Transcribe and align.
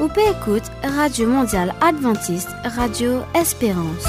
ou 0.00 0.08
peut 0.08 0.20
écoute 0.20 0.64
Radio 0.82 1.28
Mondiale 1.28 1.74
Adventiste, 1.80 2.50
Radio 2.64 3.20
Espérance. 3.34 4.04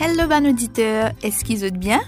Hello, 0.00 0.28
ban 0.28 0.44
auditeur, 0.44 1.12
est-ce 1.22 1.44
qu'ils 1.44 1.64
êtes 1.64 1.78
bien? 1.78 2.00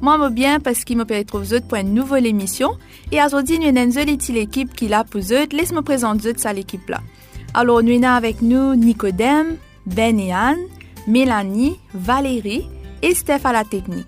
Moi, 0.00 0.18
je 0.22 0.30
bien 0.30 0.60
parce 0.60 0.84
qu'il 0.84 0.96
me 0.96 1.04
peut 1.04 1.14
être 1.14 1.30
pour 1.68 1.78
une 1.78 1.94
nouvelle 1.94 2.26
émission. 2.26 2.70
Et 3.12 3.22
aujourd'hui, 3.22 3.58
nous 3.58 3.68
avons 3.68 4.02
une 4.02 4.36
équipe 4.36 4.74
qui 4.74 4.88
l'a 4.88 5.04
pour 5.04 5.20
eux. 5.20 5.46
Laisse-moi 5.52 5.82
présenter 5.82 6.32
ça 6.36 6.52
l'équipe 6.52 6.88
là. 6.88 7.00
Alors, 7.52 7.82
nous 7.82 7.92
avons 7.96 8.04
avec 8.04 8.42
nous 8.42 8.74
Nicodème, 8.76 9.56
Ben 9.94 10.18
et 10.18 10.32
Anne, 10.32 10.66
Mélanie, 11.06 11.78
Valérie 11.94 12.66
et 13.02 13.14
Steph 13.14 13.40
à 13.44 13.52
la 13.52 13.64
technique. 13.64 14.06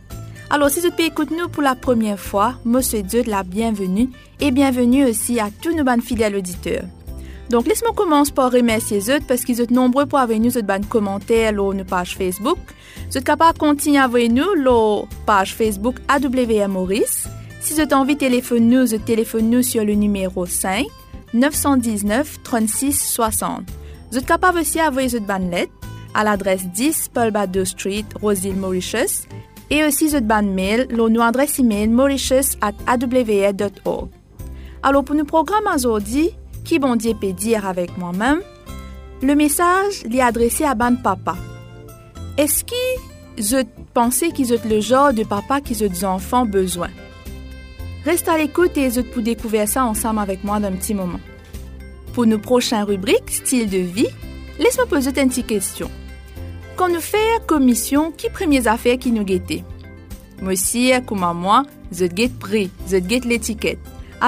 Alors, 0.51 0.71
si 0.71 0.81
vous 0.81 0.89
écoutez 0.99 1.35
nous 1.35 1.49
pour 1.49 1.63
la 1.63 1.75
première 1.75 2.21
fois, 2.21 2.55
Monsieur 2.65 3.03
Dieu 3.03 3.23
la 3.27 3.43
bienvenue 3.43 4.11
et 4.41 4.51
bienvenue 4.51 5.05
aussi 5.05 5.41
à 5.41 5.49
tous 5.63 5.75
nos 5.75 5.83
bonnes 5.83 6.03
fidèles 6.03 6.37
auditeurs. 6.37 6.85
Donc, 7.51 7.67
laisse-moi 7.67 7.93
commencer 7.95 8.33
par 8.33 8.53
remercier 8.53 9.01
eux 9.09 9.19
parce 9.27 9.45
qu'ils 9.45 9.57
sont 9.57 9.67
nombreux 9.71 10.07
pour 10.07 10.19
avoir 10.19 10.39
nous 10.39 10.51
de 10.51 10.87
commentaires 10.87 11.53
sur 11.53 11.75
nos 11.75 11.85
pages 11.85 12.17
Facebook. 12.17 12.59
Vous 13.11 13.19
êtes 13.19 13.25
capable 13.25 13.55
de 13.55 13.59
continuer 13.59 13.99
à 13.99 14.09
nous 14.09 14.63
sur 14.63 15.09
page 15.27 15.55
Facebook 15.55 15.97
AWM 16.09 16.73
Maurice. 16.73 17.27
Si 17.61 17.75
vous 17.75 17.81
avez 17.81 17.95
envie 17.95 18.15
de 18.15 18.21
téléphoner 18.21 18.77
nous, 18.77 18.87
vous 18.87 18.99
téléphonez 18.99 19.57
nous 19.57 19.63
sur 19.63 19.85
le 19.85 19.95
numéro 19.95 20.47
5 20.47 20.87
919 21.35 22.43
36 22.43 22.93
60. 22.93 23.82
Vous 24.13 24.19
êtes 24.19 24.27
capable 24.27 24.59
aussi 24.59 24.77
d'envoyer 24.77 25.09
votre 25.09 25.51
lettre 25.51 25.73
à 26.13 26.23
l'adresse 26.23 26.67
10 26.67 27.13
Paul 27.15 27.31
Bado 27.31 27.65
Street, 27.65 28.05
Roseville, 28.21 28.57
Mauritius, 28.57 29.23
et 29.71 29.83
aussi 29.85 30.09
votre 30.09 30.27
bonne 30.27 30.53
mail, 30.53 30.87
notre 30.91 31.23
adresse 31.23 31.59
email 31.59 31.89
mauritius 31.89 32.59
at 32.61 32.75
awa.org. 32.87 34.11
Alors, 34.83 35.03
pour 35.03 35.17
nous 35.17 35.25
programme 35.25 35.65
aujourd'hui, 35.75 36.29
qui 36.63 36.79
bon 36.79 36.95
Dieu 36.97 37.15
peut 37.19 37.33
dire 37.33 37.67
avec 37.67 37.97
moi-même, 37.97 38.43
le 39.23 39.35
message 39.35 40.05
est 40.13 40.21
adressé 40.21 40.65
à 40.65 40.75
ban 40.75 40.95
papa. 40.95 41.35
Est-ce 42.37 42.65
que 42.65 42.75
je 43.39 43.65
pensais 43.95 44.29
qu'ils 44.29 44.53
ont 44.53 44.61
le 44.69 44.81
genre 44.81 45.15
de 45.15 45.25
papa 45.25 45.63
qu'ils 45.63 45.83
ont 45.85 45.89
des 45.89 46.05
enfants 46.05 46.45
besoin? 46.45 46.91
Reste 48.05 48.29
à 48.29 48.37
l'écoute 48.37 48.77
et 48.77 48.91
je 48.91 49.01
pour 49.01 49.23
découvrir 49.23 49.67
ça 49.67 49.87
ensemble 49.87 50.19
avec 50.19 50.45
moi 50.45 50.61
d'un 50.61 50.73
petit 50.73 50.93
moment. 50.93 51.21
Pour 52.13 52.27
nos 52.27 52.39
prochaines 52.39 52.85
rubriques, 52.85 53.31
style 53.31 53.71
de 53.71 53.79
vie, 53.79 54.09
laisse-moi 54.59 54.87
poser 54.87 55.11
une 55.19 55.29
petite 55.29 55.47
question. 55.47 55.91
Quand 56.77 56.89
nous 56.89 57.01
faisons 57.01 57.47
commission, 57.47 58.13
qui 58.13 58.29
premières 58.29 58.67
affaires 58.67 58.99
qui 58.99 59.13
nous 59.13 59.25
guettent? 59.25 59.65
Monsieur, 60.43 61.01
comme 61.07 61.25
moi, 61.35 61.63
je 61.91 62.05
guette 62.05 62.39
prix, 62.39 62.71
je 62.91 62.97
guette 62.97 63.25
l'étiquette. 63.25 63.79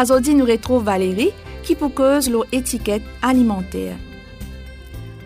Aujourd'hui, 0.01 0.35
nous 0.35 0.47
retrouvons 0.47 0.81
Valérie 0.81 1.33
qui 1.63 1.77
cause 1.77 2.31
leur 2.31 2.45
étiquette 2.53 3.03
alimentaire. 3.21 3.97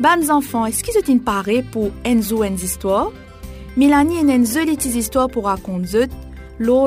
Bonnes 0.00 0.30
enfants, 0.30 0.66
est-ce 0.66 0.82
qu'ils 0.82 0.96
ont 0.98 1.12
une 1.12 1.20
parée 1.20 1.62
pour 1.62 1.90
Enzo 2.04 2.42
et 2.42 2.50
histoires? 2.50 3.12
Mélanie 3.76 4.18
et 4.18 4.32
Enzo 4.32 4.64
les 4.64 4.96
histoires 4.96 5.28
pour 5.28 5.44
raconter 5.44 6.06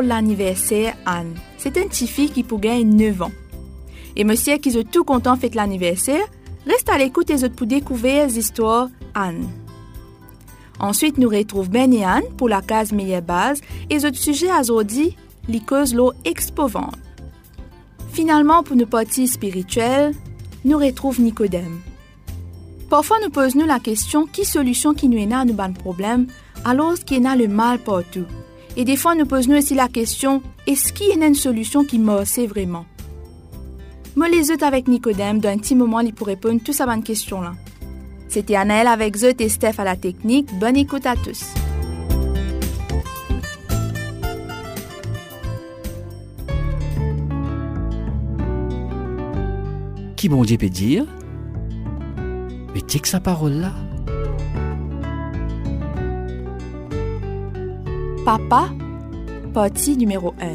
l'anniversaire 0.01 0.95
Anne. 1.05 1.33
C'est 1.57 1.77
un 1.77 1.87
petit 1.87 2.07
fille 2.07 2.29
qui 2.29 2.43
gagner 2.59 2.83
9 2.83 3.21
ans. 3.21 3.31
Et 4.15 4.23
monsieur 4.23 4.57
qui 4.57 4.69
est 4.69 4.91
tout 4.91 5.03
content 5.03 5.35
fait 5.35 5.55
l'anniversaire, 5.55 6.25
reste 6.67 6.89
à 6.89 6.97
l'écoute 6.97 7.29
et 7.29 7.49
pour 7.49 7.67
découvrir 7.67 8.27
les 8.27 8.37
histoires 8.39 8.89
Anne. 9.13 9.47
Ensuite, 10.79 11.17
nous 11.17 11.29
retrouvons 11.29 11.69
Ben 11.69 11.93
et 11.93 12.03
Anne 12.03 12.23
pour 12.37 12.49
la 12.49 12.61
case 12.61 12.91
meilleure 12.91 13.21
base 13.21 13.61
et 13.89 13.97
autres 13.97 14.17
sujets 14.17 14.49
à 14.49 14.61
les 15.47 15.59
causes 15.59 15.93
l'eau 15.93 16.13
expovante. 16.25 16.97
Finalement, 18.11 18.63
pour 18.63 18.75
nos 18.75 18.85
petits 18.85 19.27
spirituels, 19.27 20.13
nous 20.65 20.77
retrouvons 20.77 21.23
Nicodème. 21.23 21.79
Parfois, 22.89 23.17
nous 23.23 23.29
posons 23.29 23.65
la 23.65 23.79
question 23.79 24.25
qui 24.25 24.43
solution 24.43 24.93
qui 24.93 25.07
nous 25.07 25.17
est 25.17 25.31
à 25.33 25.45
nos 25.45 25.53
problèmes, 25.73 26.27
alors 26.65 26.95
qu'il 26.95 27.23
y 27.23 27.27
a 27.27 27.35
le 27.35 27.47
mal 27.47 27.79
partout? 27.79 28.25
Et 28.75 28.83
des 28.83 28.97
fois, 28.97 29.15
nous 29.15 29.25
posons 29.25 29.57
aussi 29.57 29.75
la 29.75 29.87
question 29.87 30.41
est-ce 30.67 30.91
qu'il 30.93 31.07
y 31.07 31.23
a 31.23 31.27
une 31.27 31.35
solution 31.35 31.83
qui 31.83 32.01
c'est 32.25 32.47
vraiment? 32.47 32.85
Moi, 34.13 34.27
les 34.27 34.51
autres 34.51 34.65
avec 34.65 34.89
Nicodème, 34.89 35.39
d'un 35.39 35.57
petit 35.57 35.73
moment, 35.73 36.01
il 36.01 36.13
pour 36.13 36.27
répondre 36.27 36.59
à 36.61 36.65
toutes 36.65 36.75
ces 36.75 36.85
bonnes 36.85 37.01
questions-là. 37.01 37.53
C'était 38.27 38.55
Annelle 38.55 38.87
avec 38.87 39.15
Zot 39.15 39.39
et 39.39 39.47
Steph 39.47 39.75
à 39.77 39.85
la 39.85 39.95
technique. 39.95 40.49
Bonne 40.59 40.75
écoute 40.75 41.05
à 41.05 41.15
tous. 41.15 41.53
Qui 50.17 50.29
bon 50.29 50.43
Dieu 50.43 50.57
peut 50.57 50.69
dire? 50.69 51.05
Mais 52.73 52.81
que 52.81 53.07
sa 53.07 53.19
parole 53.19 53.53
là 53.53 53.71
Papa, 58.25 58.69
partie 59.53 59.97
numéro 59.97 60.33
1. 60.39 60.51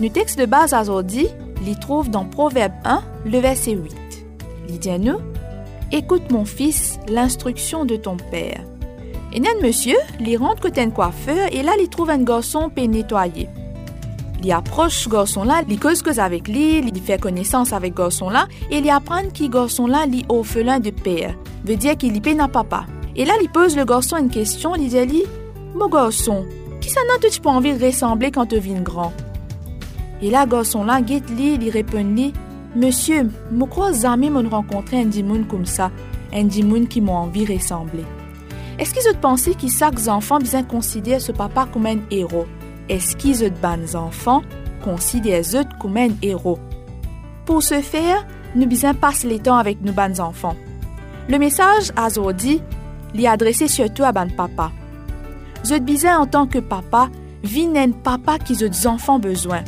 Le 0.00 0.08
texte 0.08 0.38
de 0.38 0.46
base 0.46 0.72
aujourd'hui, 0.72 1.26
l'y 1.62 1.76
trouve 1.76 2.10
dans 2.10 2.24
Proverbe 2.24 2.72
1, 2.84 3.02
le 3.26 3.38
verset 3.38 3.72
8. 3.72 3.94
Il 4.68 4.78
dit 4.78 4.90
à 4.90 4.98
nous 4.98 5.18
Écoute 5.90 6.30
mon 6.30 6.44
fils, 6.44 6.98
l'instruction 7.08 7.84
de 7.84 7.96
ton 7.96 8.16
père. 8.16 8.62
Et 9.32 9.40
nan 9.40 9.54
monsieur, 9.62 9.96
il 10.20 10.36
rentre 10.36 10.62
côté 10.62 10.80
un 10.80 10.90
coiffeur 10.90 11.48
et 11.52 11.62
là 11.62 11.72
il 11.80 11.88
trouve 11.88 12.10
un 12.10 12.22
garçon 12.22 12.70
pour 12.70 12.88
nettoyer. 12.88 13.48
Il 14.42 14.50
approche 14.50 15.04
ce 15.04 15.08
garçon-là, 15.08 15.62
il 15.68 15.78
cause 15.78 16.02
avec 16.18 16.48
lui, 16.48 16.78
il 16.78 17.00
fait 17.00 17.20
connaissance 17.20 17.72
avec 17.72 17.94
garçon-là 17.94 18.48
et 18.70 18.78
il 18.78 18.90
apprend 18.90 19.22
qui 19.32 19.48
garçon-là 19.48 20.06
est 20.12 20.24
orphelin 20.28 20.80
de 20.80 20.90
père. 20.90 21.34
Veut 21.64 21.76
dire 21.76 21.96
qu'il 21.96 22.16
y 22.16 22.34
n'a 22.34 22.48
papa. 22.48 22.86
Et 23.14 23.24
là, 23.24 23.34
il 23.40 23.48
pose 23.48 23.76
le 23.76 23.84
garçon 23.84 24.16
une 24.16 24.30
question, 24.30 24.74
il 24.74 24.88
dit 24.88 25.22
Mon 25.76 25.88
garçon, 25.88 26.44
qui 26.80 26.90
ça 26.90 27.00
n'a 27.06 27.28
tu 27.28 27.40
pas 27.40 27.50
envie 27.50 27.76
de 27.76 27.84
ressembler 27.84 28.30
quand 28.32 28.46
tu 28.46 28.58
viens 28.58 28.80
grand? 28.80 29.12
Et 30.22 30.30
là, 30.30 30.46
garçon-là, 30.46 31.02
guette 31.02 31.28
li, 31.30 31.58
il 31.60 31.70
répond 31.70 32.04
li 32.14 32.32
Monsieur, 32.74 33.28
je 33.52 33.64
crois 33.64 33.92
jamais 33.92 34.30
mon 34.30 34.48
rencontrer 34.48 35.00
un 35.00 35.04
dimoun 35.04 35.44
comme 35.44 35.66
ça, 35.66 35.90
un 36.32 36.44
dimoun 36.44 36.86
qui 36.88 37.02
m'a 37.02 37.12
envie 37.12 37.44
ressembler. 37.44 38.04
Est-ce 38.78 38.94
qu'ils 38.94 39.14
ont 39.14 39.20
pensé 39.20 39.54
que 39.54 39.68
chaque 39.68 40.08
enfant 40.08 40.38
bien 40.38 40.62
considère 40.62 41.20
ce 41.20 41.32
papa 41.32 41.68
comme 41.70 41.86
un 41.86 41.98
héros? 42.10 42.46
Est-ce 42.88 43.16
qu'ils 43.16 43.44
ont 43.44 43.52
bonnes 43.60 43.94
enfants 43.94 44.42
considèrent 44.82 45.44
eux 45.54 45.64
comme 45.78 45.98
un 45.98 46.08
héros? 46.22 46.58
Pour 47.44 47.62
ce 47.62 47.82
faire, 47.82 48.26
nous 48.54 48.66
bien 48.66 48.94
passer 48.94 49.28
les 49.28 49.38
temps 49.40 49.58
avec 49.58 49.82
nos 49.82 49.92
bonnes 49.92 50.20
enfants. 50.20 50.56
Le 51.28 51.38
message 51.38 51.92
à 51.94 52.08
Zodi 52.08 52.62
est 53.14 53.26
adressé 53.26 53.68
surtout 53.68 54.04
à 54.04 54.12
ban 54.12 54.28
papa. 54.34 54.72
Bien 55.82 56.18
en 56.18 56.26
tant 56.26 56.46
que 56.46 56.58
papa, 56.58 57.10
vit 57.44 57.68
un 57.76 57.90
papa 57.90 58.38
qui 58.38 58.56
des 58.56 58.86
enfants 58.86 59.18
besoin. 59.18 59.62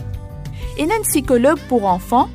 Et 0.78 0.84
un 0.84 1.02
psychologue 1.02 1.60
pour 1.68 1.86
enfants, 1.86 2.28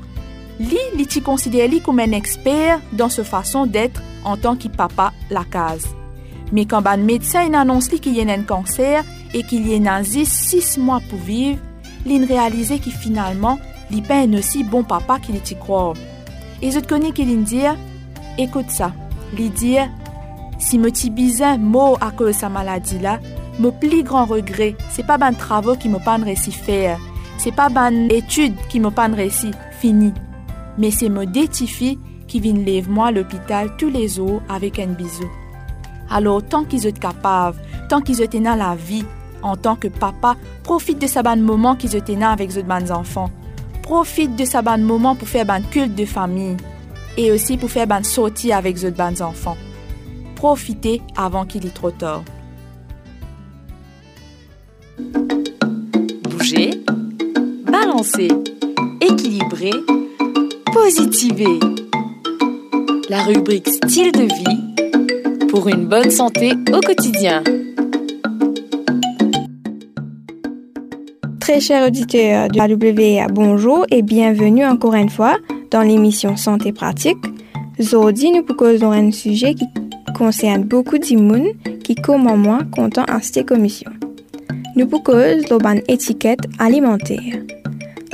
lui, 0.59 0.77
il 0.97 1.23
considère 1.23 1.69
comme 1.83 1.99
un 1.99 2.11
expert 2.11 2.79
dans 2.93 3.09
sa 3.09 3.23
façon 3.23 3.65
d'être 3.65 4.01
en 4.23 4.37
tant 4.37 4.55
que 4.55 4.67
papa 4.67 5.13
la 5.29 5.43
case. 5.43 5.87
Mais 6.51 6.65
quand 6.65 6.85
un 6.85 6.97
médecin 6.97 7.53
annonce 7.53 7.89
qu'il 7.89 8.15
y 8.15 8.21
a 8.21 8.33
un 8.33 8.41
cancer 8.43 9.03
et 9.33 9.43
qu'il 9.43 9.67
y 9.67 9.87
a 9.87 10.03
six 10.03 10.77
mois 10.77 11.01
pour 11.09 11.19
vivre, 11.19 11.59
il 12.05 12.25
réalise 12.25 12.73
que 12.83 12.89
finalement, 12.89 13.59
il 13.91 14.03
pas 14.03 14.15
un 14.15 14.33
aussi 14.33 14.63
bon 14.63 14.83
papa 14.83 15.19
qu'il 15.19 15.35
y 15.35 15.55
croit. 15.55 15.93
Et 16.61 16.71
je 16.71 16.79
connais 16.79 17.11
qu'il 17.11 17.43
dit, 17.43 17.63
écoute 18.37 18.69
ça, 18.69 18.93
il 19.37 19.51
dit, 19.51 19.77
si 20.57 20.77
me 20.77 20.91
ti 20.91 21.09
bizin 21.09 21.57
mot 21.57 21.97
à 22.01 22.11
cause 22.11 22.27
de 22.27 22.31
sa 22.33 22.49
maladie 22.49 22.99
là, 22.99 23.19
mon 23.59 23.71
plus 23.71 24.03
grand 24.03 24.25
regret, 24.25 24.75
c'est 24.89 25.05
pas 25.05 25.17
ben 25.17 25.33
travaux 25.33 25.75
qui 25.75 25.89
me 25.89 25.99
pas 25.99 26.15
réussi 26.15 26.51
faire, 26.51 26.99
c'est 27.39 27.53
pas 27.53 27.69
ben 27.69 28.11
études 28.11 28.55
qui 28.67 28.81
me 28.81 28.89
pas 28.89 29.07
réussi 29.07 29.51
fini, 29.79 30.13
mais 30.77 30.91
c'est 30.91 31.07
mon 31.07 31.23
détifi 31.23 31.97
qui 32.27 32.41
vient 32.41 32.53
lève 32.53 32.89
moi 32.89 33.07
à 33.07 33.11
l'hôpital 33.11 33.71
tous 33.77 33.89
les 33.89 34.09
jours 34.09 34.41
avec 34.49 34.77
un 34.77 34.87
bisou. 34.87 35.29
Alors, 36.09 36.43
tant 36.43 36.65
qu'ils 36.65 36.81
sont 36.81 36.91
capables, 36.91 37.57
tant 37.87 38.01
qu'ils 38.01 38.17
sont 38.17 38.39
dans 38.41 38.55
la 38.55 38.75
vie, 38.75 39.05
en 39.41 39.55
tant 39.55 39.77
que 39.77 39.87
papa, 39.87 40.35
profite 40.63 40.99
de 40.99 41.07
sa 41.07 41.23
bonne 41.23 41.41
moment 41.41 41.75
qu'ils 41.75 41.95
ont 41.95 42.21
avec 42.23 42.53
les 42.53 42.63
bonnes 42.63 42.91
enfants. 42.91 43.31
Profite 43.83 44.35
de 44.35 44.43
sa 44.43 44.61
bonne 44.61 44.83
moment 44.83 45.15
pour 45.15 45.27
faire 45.27 45.49
un 45.49 45.61
culte 45.61 45.95
de 45.95 46.05
famille 46.05 46.57
et 47.17 47.31
aussi 47.31 47.55
pour 47.55 47.71
faire 47.71 47.89
une 47.89 48.03
sortie 48.03 48.51
avec 48.51 48.81
les 48.81 48.91
bonnes 48.91 49.21
enfants. 49.21 49.57
Profitez 50.35 51.01
avant 51.15 51.45
qu'il 51.45 51.65
y 51.65 51.69
trop 51.69 51.91
tard. 51.91 52.23
Balancer, 57.89 58.27
équilibrer, 59.01 59.71
positiver. 60.71 61.59
La 63.09 63.23
rubrique 63.23 63.67
style 63.67 64.11
de 64.11 64.23
vie 64.23 65.47
pour 65.47 65.67
une 65.67 65.87
bonne 65.87 66.11
santé 66.11 66.51
au 66.71 66.79
quotidien. 66.81 67.43
Très 71.39 71.59
chers 71.59 71.87
auditeurs 71.87 72.49
de 72.49 72.59
AWA, 72.59 73.27
bonjour 73.31 73.85
et 73.89 74.03
bienvenue 74.03 74.65
encore 74.65 74.93
une 74.93 75.09
fois 75.09 75.37
dans 75.71 75.81
l'émission 75.81 76.35
Santé 76.35 76.71
pratique. 76.71 77.17
Aujourd'hui, 77.79 78.31
nous 78.31 78.43
proposons 78.43 78.91
un 78.91 79.11
sujet 79.11 79.55
qui 79.55 79.65
concerne 80.15 80.63
beaucoup 80.63 80.99
d'immunes 80.99 81.53
qui, 81.83 81.95
comme 81.95 82.35
moi, 82.35 82.59
content 82.71 83.05
en 83.09 83.19
cette 83.21 83.47
commission. 83.47 83.89
Nous 84.75 84.85
proposons 84.85 85.43
l'auban 85.49 85.77
étiquette 85.87 86.41
alimentaire. 86.59 87.39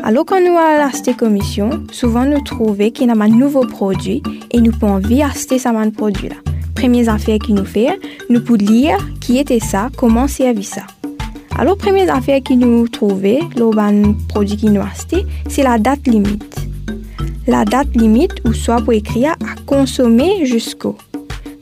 Alors 0.03 0.25
quand 0.25 0.39
nous 0.39 0.57
allons 0.57 0.91
cette 0.91 1.17
commission, 1.17 1.69
souvent 1.91 2.25
nous 2.25 2.41
trouvons 2.41 2.89
qu'il 2.91 3.07
y 3.07 3.09
a 3.09 3.13
un 3.13 3.27
nouveau 3.27 3.65
produit 3.65 4.21
et 4.51 4.61
nous 4.61 4.71
pouvons 4.71 4.93
envie 4.93 5.23
acheter 5.23 5.57
ce 5.57 5.89
produit-là. 5.91 6.35
Première 6.75 7.09
affaire 7.09 7.39
qui 7.39 7.53
nous 7.53 7.65
fait, 7.65 7.99
nous 8.29 8.41
pouvons 8.41 8.65
lire 8.65 8.97
qui 9.21 9.39
était 9.39 9.59
ça, 9.59 9.89
comment 9.97 10.27
servir 10.27 10.65
ça. 10.65 10.81
Alors, 11.57 11.77
première 11.77 12.13
affaire 12.13 12.41
qui 12.43 12.57
nous 12.57 12.87
trouvait, 12.89 13.39
le 13.55 14.13
produit 14.27 14.57
qui 14.57 14.69
nous 14.69 14.81
acheté, 14.81 15.25
c'est 15.47 15.63
la 15.63 15.77
date 15.77 16.05
limite. 16.05 16.55
La 17.47 17.63
date 17.63 17.95
limite, 17.95 18.33
ou 18.43 18.53
soit 18.53 18.81
pour 18.81 18.91
écrire 18.91 19.31
à 19.31 19.61
consommer 19.65 20.45
jusqu'au. 20.45 20.97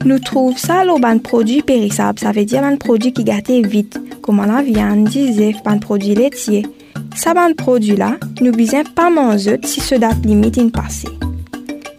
Nous 0.04 0.18
trouvons 0.18 0.56
ça 0.56 0.84
le 0.84 1.18
produit 1.20 1.62
périssable, 1.62 2.18
ça 2.18 2.32
veut 2.32 2.44
dire 2.44 2.64
un 2.64 2.76
produit 2.76 3.12
qui 3.12 3.22
gâte 3.22 3.50
vite, 3.50 3.98
comme 4.20 4.44
la 4.44 4.62
viande, 4.62 5.08
des 5.08 5.54
un 5.64 5.78
produit 5.78 6.14
laitier. 6.14 6.66
Ça 7.14 7.32
ban 7.32 7.52
produit 7.56 7.96
là, 7.96 8.16
nous 8.40 8.52
besoin 8.52 8.82
pas 8.84 9.08
manger 9.08 9.58
si 9.62 9.80
ce 9.80 9.94
date 9.94 10.24
limite 10.24 10.58
est 10.58 10.70
passé. 10.70 11.08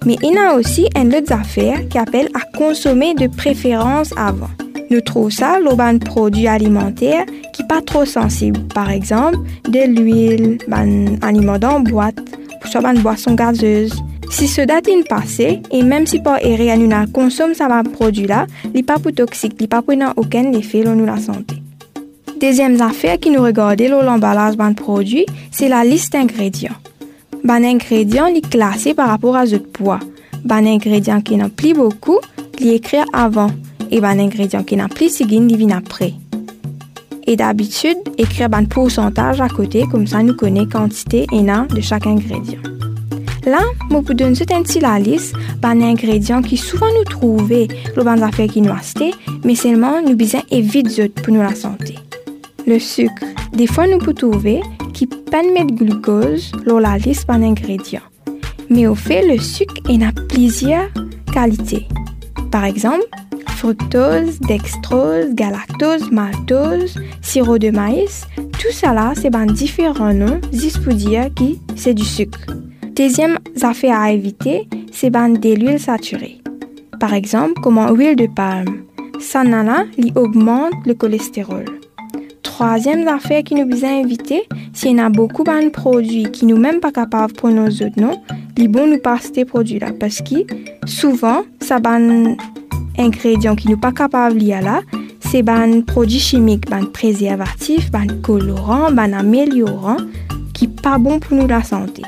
Mais 0.05 0.17
il 0.21 0.33
y 0.33 0.37
a 0.37 0.53
aussi 0.53 0.87
une 0.95 1.15
autre 1.15 1.33
affaire 1.33 1.87
qui 1.89 1.97
appelle 1.97 2.29
à 2.33 2.57
consommer 2.57 3.15
de 3.15 3.27
préférence 3.27 4.13
avant. 4.17 4.49
Nous 4.91 5.01
trouvons 5.01 5.29
ça 5.31 5.57
le 5.59 5.99
produit 5.99 6.47
alimentaire 6.47 7.25
qui 7.53 7.63
pas 7.63 7.81
trop 7.81 8.05
sensible. 8.05 8.59
Par 8.73 8.91
exemple, 8.91 9.37
de 9.67 9.87
l'huile, 9.87 10.57
ban 10.67 11.17
aliments 11.21 11.57
en 11.63 11.79
boîte, 11.79 12.19
soit 12.65 12.81
ban 12.81 12.93
boisson 12.93 13.33
gazeuse. 13.33 13.93
Si 14.29 14.47
ce 14.47 14.61
date 14.61 14.87
est 14.87 15.07
passé, 15.07 15.61
et 15.71 15.81
même 15.81 16.05
si 16.05 16.19
pas 16.19 16.41
erré 16.41 16.75
nous 16.77 16.89
consomme 17.13 17.53
ça 17.53 17.67
produit 17.93 18.27
là, 18.27 18.47
il 18.73 18.83
pas 18.83 18.99
pour 18.99 19.13
toxique, 19.13 19.55
il 19.59 19.67
pas 19.67 19.81
pour 19.81 19.95
aucun 20.17 20.51
effet 20.51 20.83
sur 20.83 20.95
la 20.95 21.17
santé. 21.17 21.64
Deuxième 22.39 22.81
affaire 22.81 23.17
qui 23.17 23.29
nous 23.29 23.41
regarde 23.41 23.81
l'emballage 23.81 24.57
d'un 24.57 24.73
produit, 24.73 25.25
c'est 25.51 25.69
la 25.69 25.85
liste 25.85 26.11
d'ingrédients. 26.11 26.75
Ban 27.45 27.63
ingrédient 27.63 28.25
est 28.27 28.49
classé 28.49 28.93
par 28.93 29.07
rapport 29.07 29.37
à 29.37 29.45
ce 29.45 29.55
poids. 29.55 29.99
Ban 30.43 30.65
ingrédient 30.65 31.21
qui 31.21 31.37
n'en 31.37 31.49
plus 31.49 31.73
beaucoup, 31.73 32.19
il 32.59 32.71
écrit 32.71 32.97
avant 33.13 33.51
et 33.89 34.01
ban 34.01 34.19
ingrédient 34.19 34.63
qui 34.63 34.75
n'en 34.75 34.89
plus 34.89 35.09
seguin, 35.09 35.47
il 35.47 35.55
vient 35.55 35.77
après. 35.77 36.13
Et 37.25 37.37
d'habitude, 37.37 37.97
écrire 38.17 38.49
un 38.51 38.65
pourcentage 38.65 39.39
à 39.39 39.47
côté, 39.47 39.85
comme 39.89 40.05
ça 40.05 40.21
nous 40.21 40.35
connaît 40.35 40.67
quantité 40.67 41.27
et 41.31 41.41
nom 41.41 41.65
de 41.73 41.79
chaque 41.79 42.05
ingrédient. 42.05 42.59
Là, 43.45 43.59
je 43.91 43.95
vous 43.95 44.13
donne 44.13 44.33
une 44.35 44.81
la 44.81 44.99
liste 44.99 45.35
ban 45.61 45.79
ingrédients 45.81 46.41
qui 46.41 46.57
souvent 46.57 46.89
nous 46.97 47.05
trouvent 47.05 47.67
le 47.95 48.03
ban 48.03 48.21
affaires 48.21 48.47
qui 48.47 48.61
nous 48.61 48.73
acheter, 48.73 49.11
mais 49.45 49.55
seulement 49.55 50.01
nous 50.01 50.15
besoin 50.15 50.41
éviter 50.51 51.09
pour 51.09 51.33
nous 51.33 51.41
la 51.41 51.55
santé. 51.55 51.95
Le 52.67 52.79
sucre. 52.79 53.23
Des 53.53 53.67
fois, 53.67 53.85
nous 53.87 53.99
pouvons 53.99 54.13
trouver 54.13 54.61
qui 54.93 55.05
permet 55.05 55.65
de 55.65 55.73
glucose 55.73 56.51
dans 56.65 56.79
la 56.79 56.97
liste 56.97 57.27
d'un 57.27 57.43
ingrédient. 57.43 58.01
Mais 58.69 58.87
au 58.87 58.95
fait, 58.95 59.21
le 59.27 59.39
sucre 59.39 59.75
a 59.87 60.11
plusieurs 60.27 60.89
qualités. 61.31 61.87
Par 62.51 62.65
exemple, 62.65 63.05
fructose, 63.49 64.39
dextrose, 64.39 65.33
galactose, 65.33 66.09
maltose, 66.11 66.95
sirop 67.21 67.59
de 67.59 67.69
maïs, 67.69 68.25
tout 68.53 68.73
là, 68.81 69.13
c'est 69.15 69.29
ben 69.29 69.45
différents 69.45 70.13
noms, 70.13 70.41
juste 70.51 70.83
pour 70.83 70.93
dire 70.93 71.29
que 71.35 71.43
c'est 71.75 71.93
du 71.93 72.03
sucre. 72.03 72.39
Deuxième 72.95 73.37
affaire 73.61 73.99
à 73.99 74.11
éviter, 74.11 74.67
c'est 74.91 75.11
ben 75.11 75.29
de 75.29 75.53
l'huile 75.53 75.79
saturée. 75.79 76.41
Par 76.99 77.13
exemple, 77.13 77.61
comme 77.61 77.79
l'huile 77.95 78.15
de 78.15 78.27
palme. 78.27 78.85
Ça, 79.19 79.43
là, 79.43 79.85
augmente 80.15 80.73
le 80.85 80.93
cholestérol 80.93 81.65
troisième 82.55 83.05
affaire 83.09 83.43
qui 83.43 83.53
nous 83.53 83.65
besoin 83.65 83.99
éviter, 83.99 84.43
s'il 84.71 84.95
y 84.95 84.99
a 85.01 85.09
beaucoup 85.09 85.43
de 85.43 85.69
produits 85.71 86.31
qui 86.31 86.45
nous 86.45 86.55
même 86.55 86.79
pas 86.79 86.93
capables 86.93 87.33
pour 87.33 87.49
nos 87.49 87.67
autres 87.67 87.99
non, 87.99 88.21
il 88.55 88.69
bon 88.69 88.87
nous 88.87 88.97
passer 88.97 89.29
ces 89.35 89.43
produits-là 89.43 89.87
parce 89.99 90.21
que 90.21 90.35
souvent, 90.85 91.41
ça 91.59 91.79
ban 91.79 92.37
ingrédients 92.97 93.57
qui 93.57 93.67
nous 93.67 93.75
pas 93.75 93.91
capables 93.91 94.37
lier 94.37 94.61
là, 94.63 94.79
c'est 95.19 95.43
ban 95.43 95.81
produits 95.81 96.19
chimiques, 96.19 96.69
ban 96.69 96.85
préservatifs, 96.85 97.91
ban 97.91 98.07
colorants, 98.23 98.89
ban 98.89 99.11
améliorants 99.11 99.97
qui 100.53 100.69
pas 100.69 100.97
bon 100.97 101.19
pour 101.19 101.35
nous 101.37 101.47
la 101.47 101.61
santé. 101.61 102.03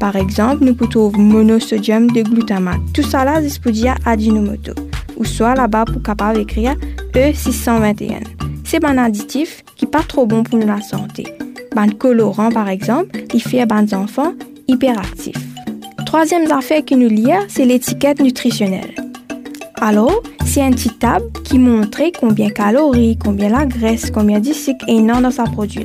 Par 0.00 0.16
exemple, 0.16 0.64
nous 0.64 0.74
pouvons 0.74 0.90
trouver 0.90 1.18
monosodium 1.18 2.10
de 2.10 2.22
glutamate. 2.22 2.80
Tout 2.94 3.02
ça 3.02 3.26
là, 3.26 3.42
c'est 3.46 3.88
à 3.88 3.96
Ajinomoto. 4.06 4.72
Ou 5.18 5.26
soit 5.26 5.54
là-bas 5.54 5.84
pour 5.84 6.02
capable 6.02 6.38
écrire 6.38 6.76
E621 7.12 8.41
c'est 8.72 8.86
un 8.86 8.96
additif 8.96 9.62
qui 9.76 9.84
n'est 9.84 9.90
pas 9.90 10.02
trop 10.02 10.24
bon 10.24 10.44
pour 10.44 10.58
la 10.58 10.80
santé. 10.80 11.26
Un 11.76 11.90
colorant, 11.90 12.48
par 12.48 12.70
exemple, 12.70 13.22
il 13.34 13.42
fait 13.42 13.66
des 13.66 13.94
enfants 13.94 14.32
hyperactifs. 14.66 15.36
Troisième 16.06 16.50
affaire 16.50 16.82
qui 16.82 16.96
nous 16.96 17.10
lie, 17.10 17.32
c'est 17.48 17.66
l'étiquette 17.66 18.22
nutritionnelle. 18.22 18.94
Alors, 19.78 20.22
c'est 20.46 20.62
un 20.62 20.70
petit 20.70 20.88
table 20.88 21.26
qui 21.44 21.58
montre 21.58 22.00
combien 22.18 22.48
de 22.48 22.52
calories, 22.52 23.18
combien 23.22 23.50
la 23.50 23.66
graisse, 23.66 24.10
combien 24.10 24.40
de 24.40 24.54
sucre 24.54 24.86
et 24.88 25.00
non 25.00 25.20
dans 25.20 25.30
sa 25.30 25.44
produit. 25.44 25.84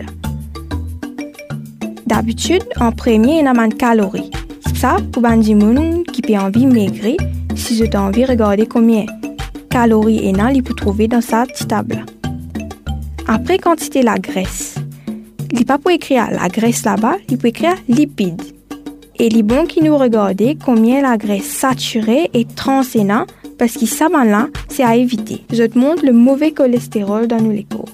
D'habitude, 2.06 2.64
en 2.80 2.94
premier, 2.94 3.40
il 3.40 3.44
y 3.44 3.48
a 3.50 3.68
de 3.68 3.74
calories. 3.74 4.32
Ça, 4.76 4.96
pour 5.12 5.24
les 5.24 5.44
gens 5.44 6.04
qui 6.14 6.38
ont 6.38 6.40
envie 6.40 6.66
de 6.66 6.72
maigrir, 6.72 7.18
si 7.54 7.76
vous 7.76 7.82
avez 7.84 7.98
envie 7.98 8.22
de 8.22 8.28
regarder 8.28 8.66
combien 8.66 9.04
de 9.04 9.62
calories 9.70 10.26
et 10.26 10.32
non, 10.32 10.48
il 10.48 10.64
peut 10.64 10.74
trouver 10.74 11.10
dans 11.10 11.20
sa 11.20 11.46
petite 11.46 11.68
table. 11.68 12.06
Après 13.28 13.58
quantité 13.58 14.04
la 14.04 14.18
graisse, 14.18 14.76
il 15.52 15.66
pas 15.66 15.78
pour 15.78 15.92
écrire 15.92 16.30
la 16.32 16.48
graisse 16.48 16.86
là-bas, 16.86 17.18
il 17.30 17.38
peut 17.38 17.50
écrire 17.50 17.76
lipide. 17.90 18.42
Et 19.20 19.28
les 19.30 19.44
bon 19.44 19.66
qui 19.66 19.82
nous 19.82 19.98
regarde 19.98 20.42
combien 20.64 21.02
la 21.02 21.18
graisse 21.18 21.44
saturée 21.44 22.30
et 22.34 22.46
trans 22.46 22.84
parce 23.58 23.74
que 23.74 23.86
ça 23.86 24.08
là, 24.10 24.48
c'est 24.70 24.84
à 24.84 24.96
éviter. 24.96 25.44
Je 25.52 25.64
te 25.64 25.78
montre 25.78 26.06
le 26.06 26.14
mauvais 26.14 26.52
cholestérol 26.52 27.28
dans 27.28 27.42
nos 27.42 27.62
corps. 27.64 27.90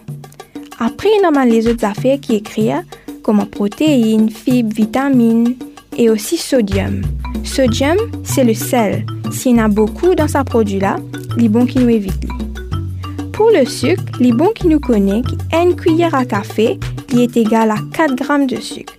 Après, 0.79 1.09
il 1.09 1.21
y 1.23 1.25
a 1.25 1.45
les 1.45 1.67
autres 1.67 1.85
affaires 1.85 2.19
qui 2.19 2.35
écrivent 2.35 2.83
comme 3.23 3.43
protéines, 3.45 4.29
fibres, 4.29 4.75
vitamines 4.75 5.55
et 5.97 6.09
aussi 6.09 6.37
sodium. 6.37 7.01
Sodium, 7.43 7.97
c'est 8.23 8.43
le 8.43 8.53
sel. 8.53 9.05
S'il 9.31 9.55
y 9.55 9.61
en 9.61 9.65
a 9.65 9.67
beaucoup 9.67 10.13
dans 10.13 10.27
sa 10.27 10.43
produit 10.43 10.79
là, 10.79 10.97
les 11.37 11.49
bon 11.49 11.65
qui 11.65 11.79
nous 11.79 11.89
évite. 11.89 12.42
Pour 13.33 13.49
le 13.49 13.65
sucre, 13.65 14.03
les 14.19 14.31
bons 14.31 14.51
qui 14.53 14.67
nous 14.67 14.79
connaissent, 14.79 15.25
une 15.51 15.75
cuillère 15.75 16.13
à 16.13 16.23
café 16.23 16.79
qui 17.07 17.23
est 17.23 17.35
égale 17.35 17.71
à 17.71 17.77
4 17.91 18.15
grammes 18.15 18.45
de 18.45 18.57
sucre. 18.57 18.93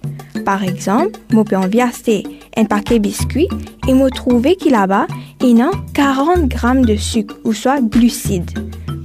Par 0.44 0.64
exemple, 0.64 1.20
je 1.30 1.40
peux 1.40 1.56
envie 1.56 1.80
acheter 1.80 2.24
un 2.56 2.64
paquet 2.64 2.98
biscuit 2.98 3.48
et 3.88 3.94
me 3.94 4.10
trouver 4.10 4.56
qu'il 4.56 4.72
là-bas, 4.72 5.06
il 5.40 5.58
y 5.58 5.62
a 5.62 5.70
40 5.94 6.48
grammes 6.48 6.84
de 6.84 6.96
sucre, 6.96 7.36
ou 7.44 7.52
soit 7.52 7.80
glucides. 7.80 8.50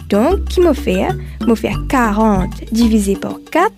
Donc, 0.10 0.46
qui 0.46 0.62
me 0.62 0.74
fait? 0.74 1.08
Me 1.48 1.54
fait 1.54 1.74
40 1.90 2.50
divisé 2.72 3.16
par 3.16 3.38
4, 3.52 3.72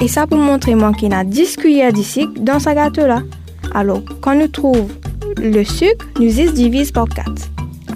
et 0.00 0.08
ça 0.08 0.26
pour 0.26 0.38
montrer 0.38 0.74
moi 0.74 0.92
qu'il 0.92 1.12
y 1.12 1.14
a 1.14 1.22
10 1.22 1.56
cuillères 1.56 1.92
de 1.92 2.02
sucre 2.02 2.32
dans 2.40 2.58
ce 2.58 2.70
gâteau-là. 2.70 3.22
Alors, 3.74 4.02
quand 4.22 4.34
nous 4.34 4.48
trouvons 4.48 4.88
le 5.36 5.64
sucre, 5.64 6.06
nous 6.18 6.30
divise 6.52 6.92
par 6.92 7.08
4. 7.08 7.30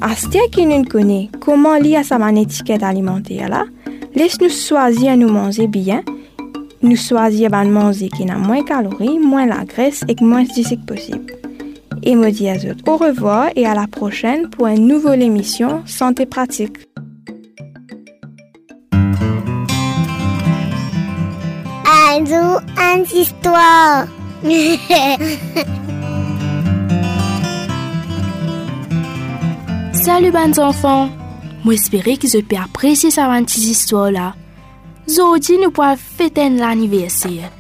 Astia 0.00 0.40
qui 0.52 0.64
nous 0.64 0.84
connaît 0.84 1.28
comment 1.40 1.76
lire 1.76 2.04
sa 2.04 2.18
man 2.18 2.36
étiquette 2.36 2.82
alimentaire 2.82 3.48
là, 3.48 3.64
laisse-nous 4.14 4.48
choisir 4.48 5.16
nous 5.16 5.28
manger 5.28 5.66
bien, 5.66 6.02
nous 6.82 6.96
choisir 6.96 7.50
de 7.50 7.68
manger 7.68 8.08
qui 8.08 8.30
a 8.30 8.36
moins 8.36 8.60
de 8.60 8.64
calories, 8.64 9.18
moins 9.18 9.46
la 9.46 9.64
graisse 9.64 10.04
et 10.06 10.14
moins 10.22 10.44
de 10.44 10.48
sucre 10.48 10.84
possible. 10.86 11.32
Et 12.04 12.14
me 12.14 12.30
dis 12.30 12.48
à 12.48 12.54
au 12.86 12.96
revoir 12.96 13.48
et 13.56 13.66
à 13.66 13.74
la 13.74 13.88
prochaine 13.88 14.48
pour 14.48 14.68
une 14.68 14.86
nouvelle 14.86 15.22
émission 15.22 15.82
Santé 15.84 16.26
pratique. 16.26 16.76
Un 22.12 22.24
jour, 22.24 22.60
une 22.76 23.04
histoire. 23.14 24.06
Salut 30.08 30.32
bons 30.32 30.58
enfants! 30.58 31.10
Moi 31.66 31.74
que 31.74 32.26
vous 32.26 32.42
peux 32.42 32.56
apprécier 32.56 33.10
sa 33.10 33.28
petite 33.28 33.62
histoire 33.62 34.10
là. 34.10 34.34
Aujourd'hui, 35.06 35.58
nous 35.62 35.70
pourrons 35.70 35.96
fêter 35.98 36.48
l'anniversaire. 36.48 37.50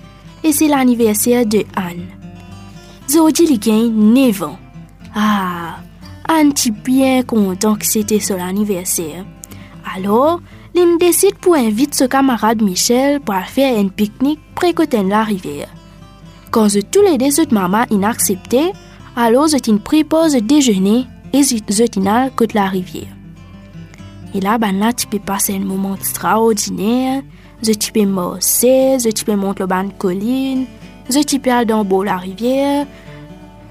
Et 0.42 0.52
c'est 0.52 0.66
l'anniversaire 0.66 1.44
de 1.44 1.66
Anne. 1.76 2.06
Aujourd'hui, 3.06 3.48
il 3.50 3.58
gagne 3.58 3.90
9 3.90 4.42
ans. 4.44 4.58
Ah, 5.14 5.76
Anne 6.26 6.52
est 6.52 6.70
bien 6.70 7.22
content 7.22 7.74
que 7.74 7.84
c'était 7.84 8.18
son 8.18 8.40
anniversaire. 8.40 9.26
Alors, 9.94 10.40
Lynn 10.74 10.96
décide 10.96 11.34
pour 11.34 11.54
inviter 11.54 11.98
ce 11.98 12.04
camarade 12.04 12.62
Michel 12.62 13.20
pour 13.20 13.36
faire 13.44 13.78
un 13.78 13.88
pique-nique 13.88 14.40
près 14.54 14.72
côté 14.72 15.02
de 15.02 15.10
la 15.10 15.22
rivière. 15.22 15.68
Quand 16.50 16.68
tous 16.90 17.02
les 17.02 17.18
deux 17.18 17.44
maman 17.52 17.84
in 17.92 18.04
accepté, 18.04 18.72
alors 19.16 19.50
t'in 19.50 19.76
prépose 19.76 20.32
déjeuner 20.32 21.04
je 21.34 21.84
t'in 21.86 22.30
côté 22.30 22.54
la 22.54 22.66
rivière. 22.66 23.14
Et 24.34 24.40
là, 24.40 24.58
ben 24.58 24.78
là, 24.78 24.92
tu 24.92 25.06
peux 25.06 25.18
passer 25.18 25.54
un 25.54 25.60
moment 25.60 25.94
extraordinaire. 25.94 27.22
Je 27.62 27.72
tu 27.72 27.90
peux 27.92 28.04
marcher, 28.04 28.98
je 28.98 29.10
tu 29.10 29.24
peux 29.24 29.34
monter 29.34 29.60
le 29.62 29.66
banc 29.66 29.84
de 29.84 29.92
colline, 29.98 30.66
je 31.10 31.18
tu 31.20 31.40
peux 31.40 31.50
aller 31.50 31.66
dans 31.66 31.82
de 31.82 32.04
la 32.04 32.16
rivière. 32.16 32.86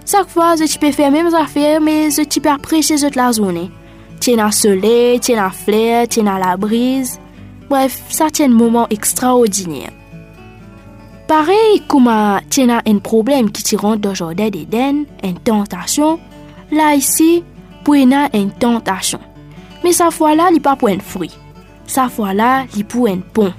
Chaque 0.05 0.29
fois, 0.29 0.55
je 0.55 0.65
tu 0.65 0.77
peux 0.77 0.91
faire 0.91 1.11
les 1.11 1.23
mêmes 1.23 1.33
affaires, 1.33 1.79
mais 1.79 2.09
je 2.11 2.23
tu 2.23 2.41
peux 2.41 2.49
apprécier 2.49 2.97
toute 2.97 3.15
la 3.15 3.31
journée. 3.31 3.69
Tu 4.19 4.31
es 4.31 4.35
dans 4.35 4.47
le 4.47 4.51
soleil, 4.51 5.19
tu 5.19 5.31
es 5.31 5.35
dans 5.35 5.43
la 5.43 5.49
fleur, 5.51 6.07
tu 6.07 6.19
es 6.19 6.23
dans 6.23 6.37
la 6.37 6.57
brise. 6.57 7.19
Bref, 7.69 8.03
ça 8.09 8.27
c'est 8.33 8.45
un 8.45 8.49
moment 8.49 8.87
extraordinaire. 8.89 9.91
Pareil 11.27 11.81
comme 11.87 12.09
tu 12.49 12.69
as 12.69 12.81
un 12.85 12.97
problème 12.99 13.51
qui 13.51 13.63
te 13.63 13.75
rentre 13.75 13.99
dans 13.99 14.09
le 14.09 14.15
jardin 14.15 14.49
d'Éden, 14.49 15.05
une 15.23 15.39
tentation, 15.39 16.19
là 16.71 16.95
ici, 16.95 17.43
pour 17.83 17.95
une 17.95 18.15
tentation. 18.59 19.19
Mais 19.83 19.93
sa 19.93 20.11
fois 20.11 20.35
là, 20.35 20.49
il 20.51 20.61
pas 20.61 20.75
pour 20.75 20.89
un 20.89 20.99
fruit. 20.99 21.31
Sa 21.85 22.09
fois 22.09 22.33
là, 22.33 22.65
il 22.75 22.85
pour 22.85 23.07
un 23.07 23.19
pont. 23.19 23.53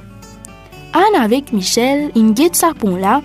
Anne 0.92 1.22
avec 1.22 1.52
Michel, 1.52 2.10
il 2.14 2.34
guette 2.34 2.56
sa 2.56 2.74
pont 2.74 2.96
là, 2.96 3.22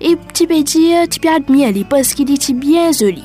et 0.00 0.16
tu 0.32 0.46
peux 0.46 0.62
dire, 0.62 1.08
tu 1.08 1.20
peux 1.20 1.28
admirer 1.28 1.84
parce 1.88 2.14
qu'il 2.14 2.30
est 2.30 2.52
bien 2.52 2.92
joli. 2.92 3.24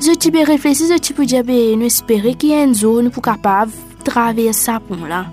Je 0.00 0.30
peux 0.30 0.44
réfléchir, 0.44 0.86
je 0.88 1.12
peux 1.12 1.26
dire, 1.26 1.44
nous 1.44 1.84
espérer 1.84 2.34
qu'il 2.34 2.50
y 2.50 2.52
ait 2.52 2.64
une 2.64 2.74
zone 2.74 3.10
pour 3.10 3.22
capable 3.22 3.72
traverser 4.04 4.52
sa 4.52 4.80
pont 4.80 5.04
là. 5.04 5.26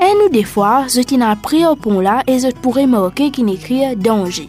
Et 0.00 0.14
nous, 0.14 0.30
des 0.30 0.44
fois, 0.44 0.86
je 0.88 1.02
t'ai 1.02 1.18
pris 1.42 1.66
au 1.66 1.76
pont 1.76 2.00
là 2.00 2.22
et 2.26 2.38
je 2.38 2.48
pourrais 2.48 2.86
marquer 2.86 3.30
qu'il 3.30 3.48
écrit 3.50 3.96
danger. 3.96 4.48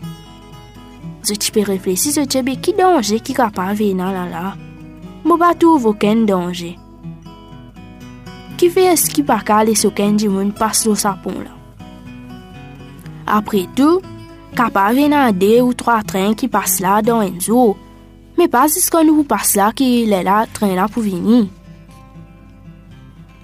Tu 1.22 1.51
peux 1.51 1.62
réfléchir, 1.62 2.12
je 2.16 2.22
te 2.22 2.42
dis, 2.42 2.58
qui 2.58 2.74
danger 2.74 3.20
qui 3.20 3.34
capable 3.34 3.78
de 3.78 3.84
venir 3.84 4.12
là 4.12 4.28
là. 4.30 4.56
Moi, 5.24 5.38
pas 5.38 5.54
trouve 5.54 5.86
aucun 5.86 6.16
danger. 6.16 6.78
Qui 8.58 8.70
fait 8.70 8.96
ce 8.96 9.10
qui 9.10 9.24
pas 9.24 9.40
qu'à 9.40 9.63
laisser 9.63 9.88
aucun 9.88 10.12
du 10.12 10.30
monde 10.30 10.54
passe 10.54 10.82
sur 10.82 10.98
sa 10.98 11.13
pont 11.13 11.32
là? 11.32 11.51
Après 13.28 13.68
tout, 13.75 14.01
de 14.54 14.94
venir 14.94 15.34
deux 15.34 15.62
ou 15.62 15.74
trois 15.74 16.04
trains 16.04 16.34
qui 16.34 16.48
passent 16.48 16.80
là 16.80 17.01
dans 17.01 17.20
un 17.20 17.40
jour. 17.40 17.78
Mais 18.38 18.48
pas 18.48 18.68
jusqu'à 18.68 19.04
nous 19.04 19.24
passe 19.24 19.56
là 19.56 19.72
qu'il 19.72 20.12
est 20.12 20.24
là, 20.24 20.46
train 20.51 20.75
là 20.75 20.88
pour 20.88 21.04
venir. 21.04 21.48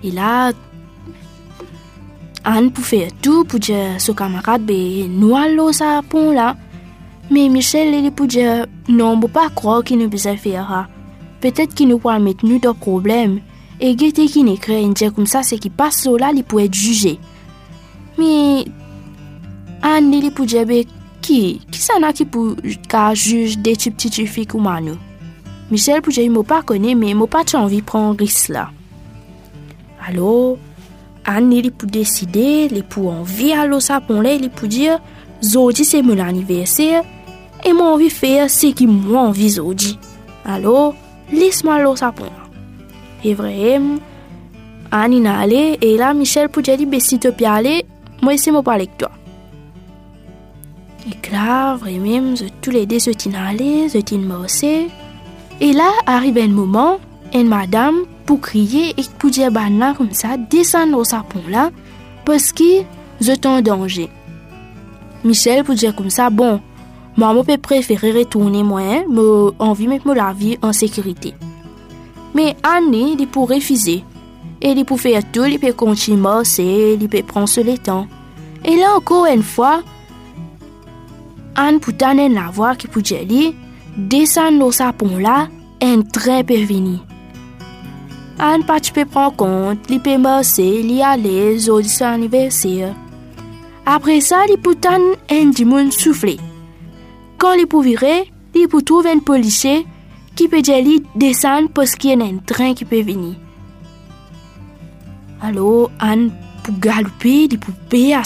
Et 0.04 0.12
là, 0.12 0.52
Anne 2.44 2.72
pour 2.72 2.86
faire 2.86 3.10
tout 3.22 3.44
pour 3.44 3.60
dire 3.60 4.00
ce 4.00 4.12
camarade 4.12 4.70
nous 5.10 5.36
allons 5.36 5.72
sa 5.72 6.02
pont 6.02 6.32
là. 6.32 6.56
Mais 7.30 7.50
Michel 7.50 7.94
il 7.94 8.12
pour 8.12 8.28
dire 8.28 8.66
non, 8.88 9.12
on 9.12 9.20
peut 9.20 9.28
pas 9.28 9.50
croire 9.50 9.84
qu'il 9.84 9.98
ne 9.98 10.08
peut 10.08 10.18
faire 10.18 10.40
ça. 10.40 10.88
Peut-être 11.42 11.76
qu'il 11.76 11.90
nous 11.90 12.00
pourra 12.00 12.20
mettre 12.20 12.46
nous 12.46 12.60
dans 12.60 12.74
problème. 12.74 13.42
Et 13.80 13.96
Gaëté 13.96 14.26
qui 14.26 14.44
n'écrit 14.44 14.84
un 14.84 14.90
dire 14.90 15.14
comme 15.14 15.28
ça, 15.28 15.44
c'est 15.44 15.60
qu'il 15.60 15.72
passe 15.72 16.08
là, 16.08 16.32
il 16.36 16.44
peut 16.44 16.60
être 16.60 16.74
jugé. 16.74 17.20
Mais 18.18 18.66
Anne 19.82 20.14
il 20.14 20.32
pour 20.32 20.46
dire 20.46 20.66
ben 20.66 20.84
qui 21.22 21.62
qui 21.70 21.80
ça 21.80 22.00
n'a 22.00 22.14
qui 22.14 22.26
pour 22.26 22.56
juge 23.14 23.60
des 23.60 23.74
petites 23.74 24.26
filles 24.26 24.48
comme 24.48 24.70
nous. 24.82 24.98
Michel 25.70 26.02
il 26.18 26.32
m'a 26.32 26.44
pas 26.44 26.64
connaît 26.64 26.96
mais 26.96 27.10
il 27.10 27.28
pas 27.28 27.44
envie 27.56 27.82
de 27.82 27.86
prendre 27.86 28.18
risque 28.18 28.50
là. 28.50 28.70
Alors 30.08 30.58
Anne 31.26 31.52
il 31.52 31.72
pour 31.72 31.90
décider, 31.90 32.70
il 32.72 32.84
pour 32.84 33.12
envie 33.12 33.52
à 33.52 33.80
ça 33.80 34.02
pour 34.02 34.22
là, 34.24 34.34
il 34.34 34.50
pour 34.50 34.68
dire 34.68 35.00
Zodi 35.44 35.86
c'est 35.86 36.02
mon 36.02 36.18
anniversaire 36.18 37.04
et 37.66 37.74
moi 37.74 37.94
envie 37.94 38.10
faire 38.10 38.50
ce 38.50 38.68
qui 38.68 38.88
moi 38.88 39.22
envie 39.22 39.50
Zodi. 39.52 40.00
Alors, 40.46 40.96
laisse-moi 41.32 41.82
l'eau 41.82 41.96
ça 41.96 42.12
pour 42.12 42.28
vrai, 43.34 43.82
Anne 44.92 45.26
est 45.26 45.28
allée 45.28 45.78
et 45.82 45.98
là 45.98 46.14
Michel 46.14 46.50
pour 46.50 46.62
dire 46.62 46.78
ben 46.88 47.00
si 47.00 47.20
tu 47.20 47.32
peux 47.32 47.46
aller, 47.46 47.86
moi 48.22 48.38
c'est 48.38 48.52
moi 48.52 48.64
parler 48.64 48.84
avec 48.84 48.98
toi. 48.98 49.12
Et 51.10 51.32
là, 51.32 51.76
vraiment, 51.76 52.36
je, 52.36 52.46
tous 52.62 52.72
les 52.72 52.86
deux 52.86 53.00
se 53.00 53.12
tiennent 53.12 53.36
allés, 53.36 53.88
se 53.88 53.98
tiennent 54.00 54.26
marcher. 54.26 54.88
Et 55.62 55.72
là, 55.72 55.90
arrive 56.06 56.38
un 56.38 56.50
moment, 56.50 57.00
une 57.34 57.48
madame 57.48 57.96
pour 58.26 58.42
crier 58.42 58.94
et 58.98 59.04
pour 59.18 59.30
dire 59.30 59.52
bah 59.52 59.70
là 59.70 59.94
comme 59.98 60.12
ça, 60.12 60.38
descendre 60.38 60.98
au 60.98 61.04
sapon 61.04 61.42
là, 61.50 61.72
parce 62.26 62.52
que 62.52 62.84
je 63.22 63.32
suis 63.32 63.48
en 63.48 63.62
danger. 63.62 64.10
Michel 65.24 65.64
pour 65.64 65.76
dire 65.76 65.96
comme 65.96 66.10
ça, 66.10 66.30
bon, 66.30 66.62
moi, 67.18 67.36
je 67.36 67.42
peux 67.42 67.58
préférer 67.58 68.12
retourner 68.12 68.62
moi, 68.62 69.04
mais 69.10 69.52
envie 69.58 69.88
mettre 69.88 70.14
la 70.14 70.34
vie 70.34 70.58
en 70.62 70.72
sécurité. 70.72 71.34
Mais 72.36 72.56
Annie, 72.62 73.16
il 73.20 73.28
pour 73.28 73.50
refuser. 73.50 74.04
Et 74.62 74.72
il 74.72 74.86
pour 74.86 75.00
faire 75.02 75.24
tout, 75.32 75.46
il 75.46 75.60
peut 75.60 75.74
continuer 75.74 76.22
il 77.00 77.10
peut 77.10 77.24
prendre 77.24 77.50
le 77.64 77.78
temps. 77.78 78.08
Et 78.64 78.76
là 78.76 78.96
encore 78.96 79.26
une 79.26 79.44
fois, 79.44 79.82
Anne 81.56 81.80
pour 81.80 81.94
donner 81.94 82.30
la 82.30 82.52
voix 82.52 82.76
qui 82.76 82.88
pour 82.88 83.02
dire 83.02 83.54
descendre 83.98 84.66
au 84.66 84.72
sapon 84.72 85.18
là, 85.18 85.48
un 85.82 86.02
train 86.02 86.44
peut 86.44 86.64
venir. 86.64 87.00
Anne 88.40 88.64
peux 88.94 89.06
prendre 89.06 89.36
compte, 89.36 89.80
il 89.90 90.00
peut 90.00 90.18
marcher, 90.18 90.82
il 90.82 90.92
y 90.92 91.02
aller, 91.02 91.56
aujourd'hui 91.56 91.90
son 91.90 92.06
anniversaire. 92.06 92.94
Après 93.86 94.22
ça, 94.22 94.44
il 94.50 94.58
peut 94.58 94.76
donner 94.76 95.16
un 95.32 95.50
dimon 95.50 95.90
souffler. 95.90 96.38
Il 97.58 97.68
peut 97.68 97.82
virer, 97.82 98.32
il 98.56 98.68
peut 98.68 98.82
trouver 98.82 99.12
un 99.12 99.20
policier 99.20 99.86
qui 100.36 100.48
peut 100.48 100.62
descendre 101.16 101.70
parce 101.74 101.96
qu'il 101.96 102.18
y 102.18 102.22
a 102.22 102.26
un 102.26 102.38
train 102.38 102.74
qui 102.74 102.86
peut 102.86 103.02
venir. 103.02 103.36
Alors, 105.42 105.92
Anne 106.00 106.32
pour 106.64 106.78
galoper, 106.80 107.48
il 107.50 107.60
peut 107.60 107.72
payer 107.90 108.16
à 108.16 108.24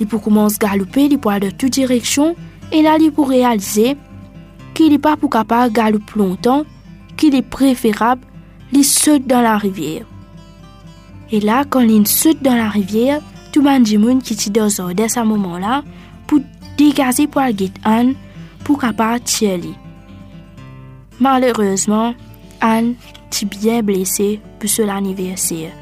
il 0.00 0.06
peut 0.06 0.18
commencer 0.18 0.58
à 0.62 0.68
galoper, 0.68 1.04
il 1.04 1.18
peut 1.18 1.28
aller 1.28 1.50
dans 1.50 1.56
toutes 1.56 1.74
directions, 1.74 2.34
et 2.72 2.82
là, 2.82 2.96
il 3.00 3.12
peut 3.12 3.22
réaliser 3.22 3.96
qu'il 4.74 4.90
n'est 4.90 4.98
pas 4.98 5.16
pour 5.16 5.30
capable 5.30 5.72
de 5.72 5.76
galoper 5.76 6.12
longtemps, 6.16 6.64
qu'il 7.16 7.34
est 7.34 7.42
préférable, 7.42 8.22
il 8.72 8.84
saute 8.84 9.26
dans 9.26 9.42
la 9.42 9.56
rivière. 9.58 10.04
Et 11.30 11.40
là, 11.40 11.64
quand 11.68 11.80
il 11.80 12.06
saute 12.08 12.42
dans 12.42 12.56
la 12.56 12.68
rivière, 12.68 13.20
tout 13.52 13.62
le 13.62 13.98
monde 13.98 14.22
qui 14.22 14.34
est 14.34 14.50
dans 14.50 14.68
ce 14.68 14.82
moment-là, 16.78 16.86
pour 16.86 16.86
dégager 16.86 17.26
pour 17.26 17.40
aller 17.40 17.70
Anne, 17.84 18.14
pour 18.64 18.78
capable 18.78 19.20
de 19.20 19.24
tirer. 19.24 19.74
Malheureusement, 21.20 22.14
Anne 22.60 22.94
est 23.30 23.44
bien 23.44 23.82
blessée 23.82 24.40
pour 24.58 24.68
son 24.68 24.88
anniversaire. 24.88 25.72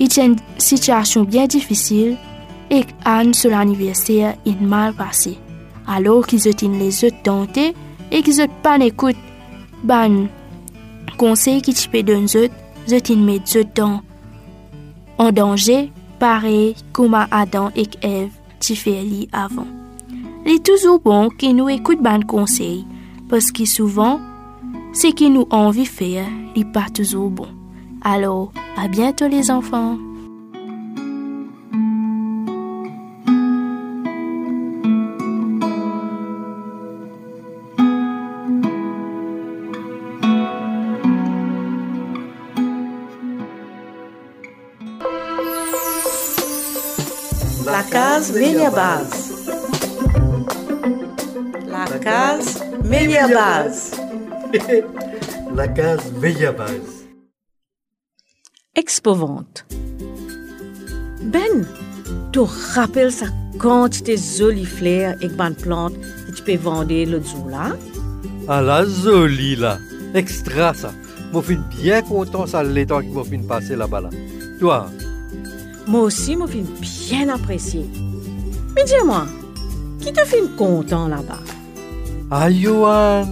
A 0.00 0.24
une 0.24 0.36
situation 0.58 1.24
bien 1.24 1.46
difficile 1.46 2.16
et 2.70 2.84
Anne, 3.04 3.34
sur 3.34 3.50
l'anniversaire, 3.50 4.36
est 4.46 4.60
mal 4.60 4.94
passé. 4.94 5.38
Alors 5.86 6.26
qu'ils 6.26 6.46
étaient 6.46 6.68
les 6.68 7.04
autres 7.04 7.22
tentés 7.22 7.74
et 8.10 8.22
qu'ils 8.22 8.38
n'ont 8.38 8.48
pas 8.62 8.78
écouté, 8.78 9.18
ben, 9.82 10.28
conseil 11.16 11.62
qui 11.62 11.74
tu 11.74 11.88
peux 11.88 12.02
donner 12.02 12.50
ils 12.86 12.94
étaient 12.94 13.16
mis 13.16 13.42
en 15.18 15.32
danger, 15.32 15.90
pareil 16.18 16.76
comme 16.92 17.14
Adam 17.30 17.70
et 17.76 17.88
Ève 18.02 18.30
tu 18.60 18.76
fais 18.76 19.00
avant. 19.32 19.66
Il 20.46 20.52
est 20.52 20.64
toujours 20.64 21.00
bon 21.00 21.28
qu'ils 21.28 21.56
nous 21.56 21.68
écoutent 21.68 22.02
ben 22.02 22.24
conseil, 22.24 22.86
parce 23.28 23.52
que 23.52 23.64
souvent, 23.64 24.20
ce 24.92 25.08
qui 25.08 25.30
nous 25.30 25.46
envie 25.50 25.86
faire 25.86 26.26
n'est 26.56 26.64
pas 26.64 26.86
toujours 26.92 27.30
bon. 27.30 27.48
Alors, 28.02 28.52
à 28.76 28.88
bientôt 28.88 29.28
les 29.28 29.50
enfants. 29.50 29.98
Case 48.18 48.32
Meliabaz. 48.32 49.10
La 51.68 51.98
case 52.00 52.60
Meliabaz. 52.82 53.92
La 55.54 55.68
case 55.68 56.10
Meliabaz. 56.20 57.06
Expovante. 58.74 59.64
Ben, 61.22 61.64
tu 62.32 62.40
rappelles 62.74 63.12
sa 63.12 63.26
quantité 63.60 64.16
jolie 64.16 64.64
fleurs 64.64 65.14
et 65.22 65.28
bonnes 65.28 65.54
plantes 65.54 65.94
que 66.26 66.32
tu 66.34 66.42
peux 66.42 66.56
vendre 66.56 66.92
l'autre 67.04 67.28
jour 67.28 67.48
là? 67.48 67.76
Ah 68.48 68.60
la 68.60 68.84
jolie 68.84 69.54
là. 69.54 69.78
Extra 70.14 70.74
ça. 70.74 70.90
Moi, 71.32 71.44
je 71.46 71.52
suis 71.52 71.82
bien 71.82 72.02
content 72.02 72.46
ça 72.46 72.64
les 72.64 72.84
temps 72.84 73.00
qui 73.00 73.10
m'ont 73.10 73.22
fait 73.22 73.38
passer 73.38 73.76
là-bas. 73.76 74.00
Là. 74.00 74.10
Toi, 74.58 74.88
Moi 75.86 76.00
aussi, 76.00 76.34
me 76.34 76.48
fin 76.48 76.64
bien 76.80 77.28
apprécié. 77.28 77.86
Mais 78.78 78.84
dis-moi, 78.84 79.26
qui 79.98 80.12
te 80.12 80.24
fait 80.24 80.56
content 80.56 81.08
là-bas? 81.08 81.40
ah 82.30 82.48
Johan, 82.48 83.26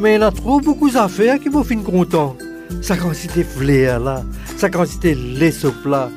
mais 0.00 0.14
il 0.14 0.20
y 0.20 0.24
a 0.24 0.30
trop 0.30 0.60
beaucoup 0.60 0.88
d'affaires 0.88 1.38
qui 1.38 1.50
m'ont 1.50 1.62
fait 1.62 1.76
content. 1.76 2.38
Sa 2.80 2.96
quantité 2.96 3.44
flair 3.44 4.00
là, 4.00 4.22
sa 4.56 4.70
quantité 4.70 5.14
lait 5.14 5.52
là, 5.84 6.08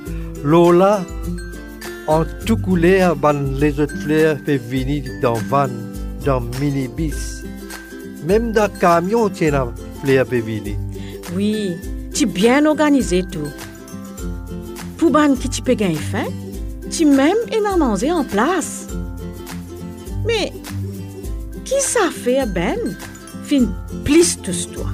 l'eau 0.42 0.72
là, 0.72 1.04
en 2.08 2.24
tout 2.46 2.56
couleur, 2.56 3.18
ban 3.18 3.34
les 3.34 3.78
autres 3.78 3.98
fleurs 3.98 4.38
fait 4.46 4.58
venir 4.58 5.04
dans 5.22 5.34
van, 5.50 5.68
dans 6.24 6.40
minibus. 6.62 7.44
Même 8.26 8.54
dans 8.54 8.72
camion, 8.80 9.28
tiens, 9.28 9.52
la 9.52 9.68
fleur 10.02 10.26
fait 10.28 10.40
venir. 10.40 10.78
Oui, 11.36 11.76
tu 12.14 12.26
bien 12.26 12.66
organisé 12.66 13.24
tout. 13.24 13.52
Pour 14.98 15.12
ban 15.12 15.36
qui 15.36 15.50
tu 15.50 15.62
peux 15.62 15.74
gagner 15.74 15.96
faim, 15.96 16.24
tu 16.96 17.06
même 17.06 17.36
en 17.62 17.74
as 17.74 17.78
mangé 17.78 18.12
en 18.12 18.24
place. 18.24 18.88
Mais, 20.26 20.54
qui 21.66 21.82
ça 21.82 22.10
fait, 22.10 22.46
Ben? 22.46 22.80
Fin 23.44 23.66
plus 24.04 24.42
tous 24.42 24.70
toi. 24.72 24.88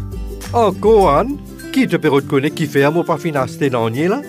Oh, 0.54 0.72
Cohan, 0.72 1.38
qui 1.72 1.88
te 1.88 1.96
peut 1.98 2.10
reconnaître 2.10 2.56
qui 2.56 2.66
fait 2.66 2.84
un 2.84 2.92
mot 2.92 3.04
pas 3.04 3.18
financé 3.18 3.70
dans 3.70 3.88
le 3.88 4.08
là? 4.08 4.22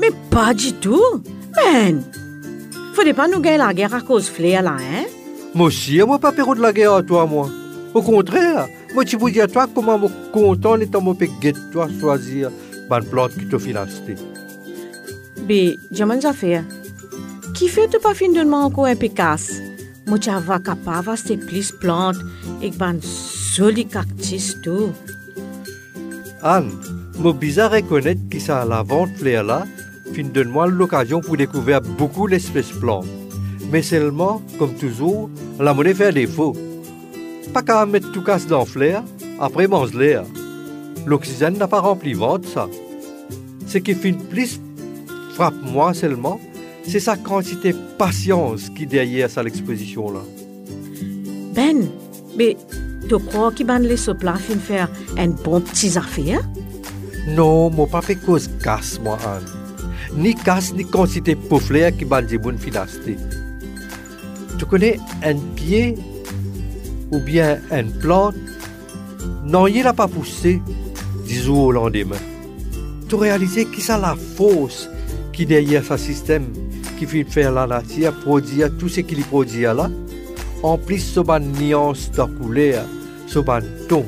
Mais 0.00 0.10
pas 0.30 0.54
du 0.54 0.72
tout. 0.74 1.22
Ben, 1.54 2.00
faudrait 2.94 3.12
pas 3.12 3.28
nous 3.28 3.40
gagner 3.40 3.58
la 3.58 3.74
guerre 3.74 3.94
à 3.94 4.00
cause 4.00 4.28
flair 4.28 4.62
là, 4.62 4.76
hein? 4.78 5.04
Moi 5.54 5.66
aussi, 5.66 5.98
moi 6.02 6.18
pas 6.18 6.32
période 6.32 6.58
de 6.58 6.62
la 6.62 6.72
guerre 6.72 6.94
à 6.94 7.02
toi, 7.02 7.26
moi. 7.26 7.50
Au 7.92 8.02
contraire, 8.02 8.68
moi 8.94 9.04
tu 9.04 9.16
vous 9.16 9.30
dis 9.30 9.40
à 9.40 9.48
toi 9.48 9.66
comment 9.74 9.98
moi 9.98 10.10
content 10.32 10.78
étant 10.78 11.00
moi 11.00 11.14
peut 11.14 11.28
guetter 11.40 11.58
toi 11.72 11.88
choisir 12.00 12.50
ban 12.88 13.00
plante 13.00 13.32
qui 13.32 13.46
te 13.46 13.58
finance. 13.58 14.00
Mais, 15.48 15.76
diamant 15.90 16.18
affaire. 16.24 16.64
Qui 17.56 17.68
fait 17.68 17.88
fin 18.14 18.28
de 18.28 18.38
demander 18.40 18.66
encore 18.66 18.84
un 18.84 18.96
peu 18.96 19.08
casse? 19.08 19.62
Moi, 20.06 20.18
tu 20.18 20.30
vas 20.30 20.58
capable 20.58 21.16
de 21.26 21.36
plus 21.36 21.72
plantes 21.72 22.18
et 22.60 22.70
ban 22.70 22.96
joli 23.54 23.86
cactus 23.86 24.60
tout. 24.62 24.92
Anne, 26.42 26.70
moi 27.18 27.32
bizarre 27.32 27.72
reconnaître 27.72 28.20
que 28.30 28.38
ça 28.38 28.66
la 28.66 28.82
vente 28.82 29.16
flair 29.16 29.42
là, 29.42 29.64
fin 30.14 30.22
donne-moi 30.24 30.66
l'occasion 30.66 31.22
pour 31.22 31.38
découvrir 31.38 31.80
beaucoup 31.80 32.28
d'espèces 32.28 32.72
plantes. 32.72 33.06
Mais 33.72 33.80
seulement, 33.80 34.42
comme 34.58 34.74
toujours, 34.74 35.30
la 35.58 35.72
monnaie 35.72 35.94
fait 35.94 36.12
défaut. 36.12 36.54
Pas 37.54 37.62
qu'à 37.62 37.86
mettre 37.86 38.12
tout 38.12 38.22
casse 38.22 38.46
dans 38.46 38.66
flair, 38.66 39.02
après 39.40 39.66
mange 39.66 39.94
l'air. 39.94 40.24
L'oxygène 41.06 41.56
n'a 41.56 41.68
pas 41.68 41.80
rempli 41.80 42.12
ventre, 42.12 42.46
ça. 42.46 42.68
Ce 43.66 43.78
qui 43.78 43.94
fait 43.94 44.12
plus 44.12 44.60
frappe 45.32 45.54
moi 45.62 45.94
seulement, 45.94 46.38
c'est 46.86 47.00
sa 47.00 47.16
quantité 47.16 47.72
de 47.72 47.78
patience 47.98 48.70
qui 48.70 48.86
derrière 48.86 49.30
ça 49.30 49.42
l'exposition 49.42 50.10
là. 50.10 50.20
Ben, 51.54 51.88
mais 52.36 52.56
tu 53.08 53.18
crois 53.18 53.52
qu'il 53.52 53.66
ban 53.66 53.78
les 53.78 53.96
plat 54.18 54.36
faire 54.36 54.90
un 55.16 55.28
bon 55.28 55.60
petit 55.60 55.96
affaire? 55.96 56.42
Non, 57.28 57.70
moi 57.70 57.86
pas 57.86 58.02
fait 58.02 58.14
cause 58.16 58.48
casse, 58.62 59.00
moi, 59.02 59.18
Anne. 59.24 59.42
Ni 60.16 60.34
casse, 60.34 60.72
ni 60.74 60.84
quantité 60.84 61.34
de 61.34 61.58
flair 61.58 61.96
qui 61.96 62.04
ban 62.04 62.22
des 62.22 62.38
bonnes 62.38 62.58
finasté. 62.58 63.16
Tu 64.58 64.64
connais 64.64 64.98
un 65.22 65.36
pied 65.54 65.96
ou 67.10 67.18
bien 67.18 67.58
une 67.72 67.92
plante? 67.92 68.34
Non, 69.44 69.66
il 69.66 69.82
n'a 69.82 69.92
pas 69.92 70.08
poussé, 70.08 70.62
disons 71.26 71.64
au 71.64 71.72
lendemain. 71.72 72.16
Tu 73.08 73.14
réalises 73.14 73.66
que 73.72 73.80
ça 73.80 73.98
la 73.98 74.16
force 74.36 74.88
qui 75.32 75.46
derrière 75.46 75.84
ce 75.84 75.96
système? 75.96 76.46
Qui 76.96 77.06
fait 77.06 77.24
faire 77.24 77.52
la 77.52 77.66
nature 77.66 78.12
produire 78.14 78.70
tout 78.78 78.88
ce 78.88 79.00
qu'il 79.00 79.22
produit 79.24 79.62
là. 79.62 79.90
En 80.62 80.78
plus, 80.78 81.00
ce 81.00 81.20
ban 81.20 81.40
nuance 81.40 82.10
de 82.10 82.22
couleur, 82.22 82.84
ce 83.26 83.38
ban 83.38 83.60
ton. 83.88 84.04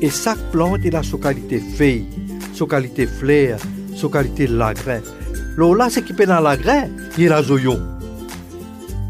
Et 0.00 0.10
chaque 0.10 0.38
plante 0.50 0.84
a 0.92 1.02
sa 1.02 1.16
qualité 1.16 1.60
feuille, 1.60 2.06
sa 2.52 2.66
qualité 2.66 3.06
fleur, 3.06 3.58
sa 3.96 4.08
qualité 4.08 4.46
lagrin. 4.46 5.00
Là, 5.56 5.88
ce 5.88 6.00
qui 6.00 6.12
peut 6.12 6.26
dans 6.26 6.40
lagrin, 6.40 6.88
il 7.16 7.32
a 7.32 7.42
zoyon. 7.42 7.80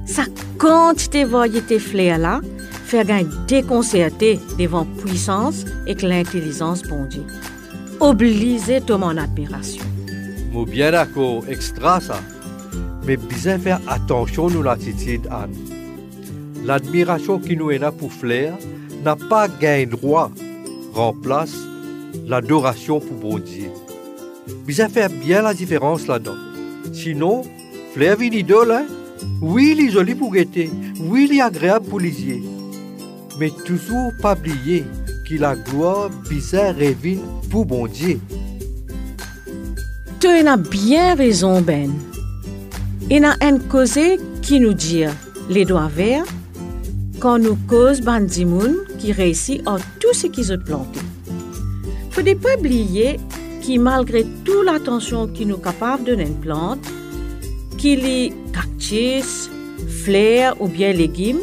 Sa 0.06 0.24
quantité 0.58 1.24
de 1.24 1.28
variété 1.30 1.78
fleurs 1.78 2.18
là, 2.18 2.40
fait 2.84 3.04
gagner 3.04 3.28
déconcerté 3.48 4.38
devant 4.58 4.84
puissance 4.84 5.64
et 5.86 5.94
que 5.94 6.06
l'intelligence 6.06 6.82
bon 6.82 7.06
Dieu. 7.06 7.24
Obligé 8.00 8.80
de 8.80 8.94
mon 8.94 9.16
admiration. 9.16 9.82
Moi 10.52 10.66
bien 10.66 10.92
d'accord, 10.92 11.42
extra 11.48 12.00
ça. 12.00 12.20
Mais 13.06 13.16
bien 13.16 13.58
faire 13.58 13.80
attention 13.86 14.48
nous 14.48 14.62
l'attitude, 14.62 15.28
Anne. 15.30 15.54
L'admiration 16.64 17.38
qui 17.38 17.56
nous 17.56 17.70
est 17.70 17.78
là 17.78 17.92
pour 17.92 18.12
Flair 18.12 18.54
n'a 19.04 19.16
pas 19.16 19.48
gain 19.48 19.84
droit 19.86 20.30
remplace 20.94 21.54
l'adoration 22.26 23.00
pour 23.00 23.16
bon 23.16 23.38
Dieu. 23.38 23.68
Bien 24.66 24.88
faire 24.88 25.10
bien 25.10 25.42
la 25.42 25.52
différence 25.52 26.06
là-dedans. 26.06 26.36
Sinon, 26.92 27.42
Flair 27.92 28.16
vit 28.16 28.28
idole, 28.28 28.72
hein? 28.72 28.86
Oui, 29.42 29.74
il 29.76 29.86
est 29.86 29.90
joli 29.90 30.14
pour 30.14 30.32
guetter. 30.32 30.70
Oui, 31.00 31.28
il 31.30 31.36
est 31.36 31.42
agréable 31.42 31.86
pour 31.86 32.00
lisier. 32.00 32.42
Mais 33.38 33.50
toujours 33.66 34.12
pas 34.22 34.34
oublier 34.34 34.84
que 35.28 35.34
la 35.34 35.56
gloire 35.56 36.10
bizarre 36.28 36.74
revient 36.74 37.18
pour 37.50 37.66
bon 37.66 37.86
Dieu. 37.86 38.20
Tu 40.20 40.28
as 40.28 40.56
bien 40.56 41.14
raison, 41.14 41.60
Ben. 41.60 41.90
Il 43.10 43.20
y 43.20 43.24
a 43.24 43.36
un 43.42 43.58
causé 43.58 44.18
qui 44.40 44.60
nous 44.60 44.72
dit 44.72 45.04
les 45.50 45.66
doigts 45.66 45.90
verts 45.94 46.24
quand 47.20 47.38
nous 47.38 47.56
cause 47.68 48.00
bandimoun 48.00 48.76
qui 48.98 49.12
réussit 49.12 49.66
en 49.68 49.76
tout 50.00 50.14
ce 50.14 50.26
qu'ils 50.26 50.52
ont 50.52 50.58
planté. 50.58 51.00
Faut 52.10 52.22
pas 52.22 52.56
oublier 52.58 53.18
que 53.60 53.78
malgré 53.78 54.24
toute 54.44 54.64
l'attention 54.64 55.28
qui 55.28 55.44
nous 55.44 55.58
capable 55.58 56.04
de 56.04 56.14
une 56.14 56.34
plante, 56.34 56.86
qu'il 57.76 58.06
y 58.06 58.32
cactus, 58.52 59.50
fleurs 60.04 60.56
ou 60.60 60.68
bien 60.68 60.92
légumes, 60.92 61.40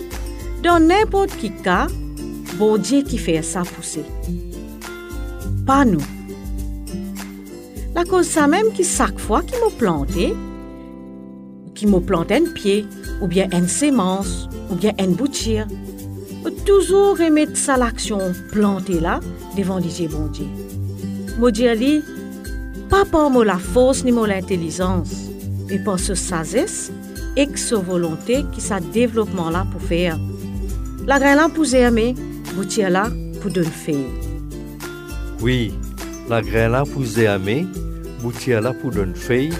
dans 0.63 0.79
n'importe 0.79 1.31
quel 1.39 1.55
cas, 1.61 1.87
bon 2.57 2.77
Dieu 2.77 3.03
qui 3.03 3.19
fait 3.19 3.43
ça 3.43 3.61
pousser. 3.61 4.03
Pas 5.67 5.85
nous. 5.85 6.01
La 7.93 8.03
cause 8.03 8.35
même 8.35 8.71
qui 8.73 8.83
chaque 8.83 9.19
fois 9.19 9.43
qu'il 9.43 9.59
m'a 9.59 9.69
planté, 9.77 10.33
qui 11.81 11.87
m'a 11.87 11.99
planté 11.99 12.35
un 12.35 12.45
pied, 12.53 12.85
ou 13.21 13.27
bien 13.27 13.47
une 13.51 13.67
sémence, 13.67 14.47
ou 14.69 14.75
bien 14.75 14.91
une 14.99 15.15
boutire, 15.15 15.65
toujours 16.63 17.17
remettre 17.17 17.57
ça 17.57 17.75
l'action 17.75 18.19
plantée 18.51 18.99
là 18.99 19.19
devant 19.57 19.79
les 19.79 20.07
bon 20.07 20.27
Dieu. 20.27 20.45
Moi 21.39 21.49
dire 21.49 22.03
pas 22.87 23.03
par 23.03 23.31
moi 23.31 23.43
la 23.43 23.57
force 23.57 24.03
ni 24.03 24.11
moi 24.11 24.27
l'intelligence, 24.27 25.11
mais 25.67 25.79
par 25.79 25.97
ce 25.97 26.13
sagesse 26.13 26.91
et 27.35 27.47
ce 27.55 27.73
volonté 27.73 28.45
qui 28.51 28.61
sa 28.61 28.79
développement 28.79 29.49
là 29.49 29.65
pour 29.71 29.81
faire. 29.81 30.19
La 31.07 31.17
graine 31.17 31.37
là 31.37 31.49
pour 31.49 31.65
aimer, 31.73 32.13
boutire 32.55 32.91
là 32.91 33.09
pour 33.41 33.49
donner 33.49 33.65
feuille. 33.65 34.05
Oui, 35.41 35.73
la 36.29 36.43
graine 36.43 36.73
là 36.73 36.83
pour 36.83 37.17
aimer, 37.17 37.65
boutire 38.21 38.61
là 38.61 38.71
pour 38.71 38.91
donner 38.91 39.15
feuille, 39.15 39.53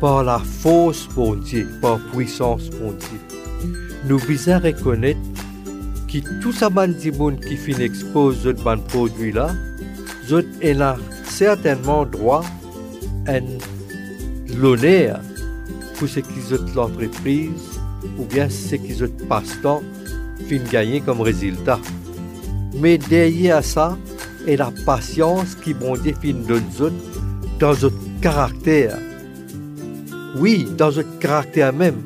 par 0.00 0.24
la 0.24 0.38
force 0.38 1.08
bon 1.14 1.34
Dieu, 1.34 1.68
par 1.80 1.98
puissance 2.12 2.70
bon 2.70 2.92
Dieu. 2.92 3.70
Nous 4.06 4.18
bisons 4.20 4.58
reconnaître 4.58 5.20
que 6.06 6.18
tout 6.40 6.52
bandi 6.70 7.10
monde 7.10 7.40
qui 7.40 7.56
fin 7.56 7.78
expose 7.80 8.42
ce 8.42 8.50
produit 8.50 9.32
là, 9.32 9.50
zot 10.26 10.42
a 10.62 10.96
certainement 11.24 12.04
droit 12.06 12.44
à 13.26 13.40
l'honneur 14.56 15.20
pour 15.98 16.08
ce 16.08 16.20
qu'ils 16.20 16.54
ont 16.54 16.64
l'entreprise 16.74 17.80
ou 18.18 18.24
bien 18.24 18.48
ce 18.48 18.76
qu'ils 18.76 19.04
ont 19.04 19.10
passe-temps 19.28 19.82
fin 20.48 20.58
gagner 20.70 21.00
comme 21.00 21.20
résultat. 21.20 21.80
Mais 22.74 22.96
derrière 22.96 23.64
ça, 23.64 23.98
et 24.46 24.56
la 24.56 24.72
patience 24.86 25.54
qui 25.56 25.74
bon 25.74 25.94
dans 27.58 27.74
notre 27.82 27.92
caractère. 28.22 28.96
Oui, 30.36 30.66
dans 30.76 30.92
notre 30.92 31.18
caractère 31.18 31.72
même, 31.72 32.02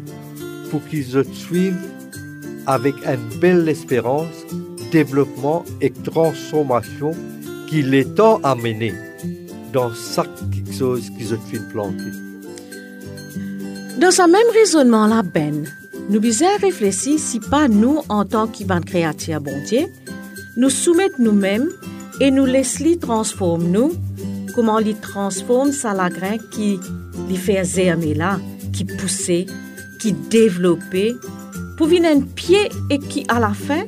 pour 0.71 0.85
qu'ils 0.87 1.25
suivent 1.33 1.77
avec 2.67 2.95
une 3.07 3.41
belle 3.41 3.69
espérance, 3.69 4.35
développement 4.93 5.65
et 5.81 5.91
transformation 5.91 7.13
qu'il 7.69 7.95
est 7.95 8.15
temps 8.15 8.41
à 8.43 8.55
mener 8.55 8.95
dans 9.73 9.91
chaque 9.93 10.29
chose 10.71 11.11
qu'ils 11.17 11.35
ont 11.35 11.71
planter. 11.71 12.13
Dans 14.01 14.11
ce 14.11 14.23
même 14.23 14.53
raisonnement 14.55 15.07
là, 15.07 15.23
Ben, 15.23 15.65
nous 16.09 16.21
bisons 16.21 16.47
réfléchir 16.61 17.19
si 17.19 17.41
pas 17.41 17.69
nous, 17.69 18.01
en 18.09 18.25
tant 18.25 18.47
qu'Ivan 18.47 18.81
créateur 18.81 19.41
bon 19.41 19.63
Dieu, 19.67 19.87
nous 20.57 20.71
soumettre 20.71 21.17
nous-mêmes 21.19 21.69
et 22.21 22.31
nous 22.31 22.45
laisse 22.45 22.79
li 22.81 22.99
transforme 22.99 23.65
nous, 23.65 23.93
comment 24.55 24.79
li 24.79 24.95
transforme 24.95 25.73
ça 25.73 25.95
la 25.95 26.09
grain 26.11 26.37
qui 26.51 26.79
li 27.29 27.37
fait 27.37 27.65
germer 27.65 28.15
là, 28.15 28.39
qui 28.73 28.85
poussait, 28.85 29.47
qui 30.01 30.13
développait, 30.13 31.15
pour 31.77 31.87
venir 31.87 32.11
un 32.17 32.21
pied 32.21 32.69
et 32.91 32.99
qui 32.99 33.25
à 33.29 33.41
la 33.41 33.55
fin, 33.55 33.85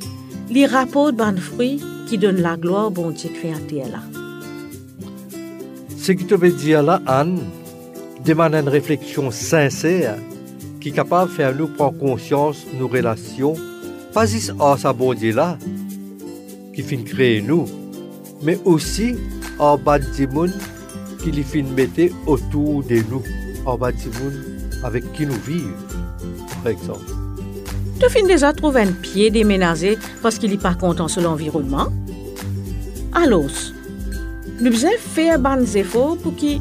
li 0.51 0.67
rapporte 0.67 1.17
ban 1.17 1.37
fruit 1.37 1.81
qui 2.07 2.19
donne 2.19 2.41
la 2.41 2.57
gloire 2.57 2.91
bon 2.91 3.11
Dieu 3.11 3.31
créateur 3.31 3.89
là. 3.91 4.01
Ce 5.97 6.13
qui 6.13 6.25
te 6.27 6.35
veut 6.35 6.53
dire 6.53 6.83
là, 6.83 7.01
Anne, 7.07 7.41
demande 8.25 8.55
une 8.55 8.69
réflexion 8.69 9.31
sincère 9.31 10.17
qui 10.81 10.91
est 10.91 10.93
capable 10.93 11.31
de 11.31 11.37
faire 11.37 11.55
nous 11.55 11.69
prendre 11.69 11.99
conscience 11.99 12.67
de 12.73 12.79
nos 12.79 12.89
relations, 12.89 13.55
pas 14.13 14.27
juste 14.27 14.53
à 14.61 14.77
sa 14.77 14.93
bon 14.93 15.15
Dieu 15.15 15.35
là, 15.35 15.57
qui 16.75 16.83
finit 16.83 17.05
créer 17.05 17.41
nous, 17.41 17.67
mais 18.43 18.59
aussi 18.65 19.17
en 19.59 19.79
monde 20.33 20.53
qui 21.23 21.31
les 21.31 21.43
de 21.63 21.75
mettre 21.75 22.15
autour 22.27 22.83
de 22.85 22.97
nous, 23.11 23.23
en 23.67 23.79
monde 23.79 23.93
avec 24.83 25.11
qui 25.13 25.27
nous 25.27 25.41
vivons, 25.47 25.71
par 26.63 26.73
exemple. 26.73 27.11
Tu 28.01 28.11
finis 28.11 28.29
déjà 28.29 28.53
trouver 28.53 28.83
un 28.83 28.93
pied 28.93 29.31
déménagé 29.31 29.97
parce 30.23 30.39
qu'il 30.39 30.51
n'est 30.51 30.59
pas 30.59 30.75
content 30.75 31.09
sur 31.09 31.23
l'environnement. 31.23 31.87
Alors, 33.15 33.45
nous 34.61 34.71
devons 34.71 34.89
faire 34.99 35.39
des 35.39 35.79
efforts 35.79 36.19
pour 36.19 36.37
que 36.37 36.59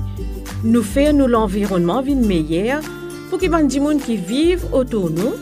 nous 0.64 0.84
fassions 0.84 1.28
l'environnement 1.28 2.02
vienne 2.02 2.26
meilleur, 2.26 2.82
pour 3.30 3.40
que 3.40 3.46
les 3.46 3.70
gens 3.70 3.98
qui 3.98 4.18
vivent 4.18 4.66
autour 4.72 5.10
de 5.10 5.22
nous 5.22 5.34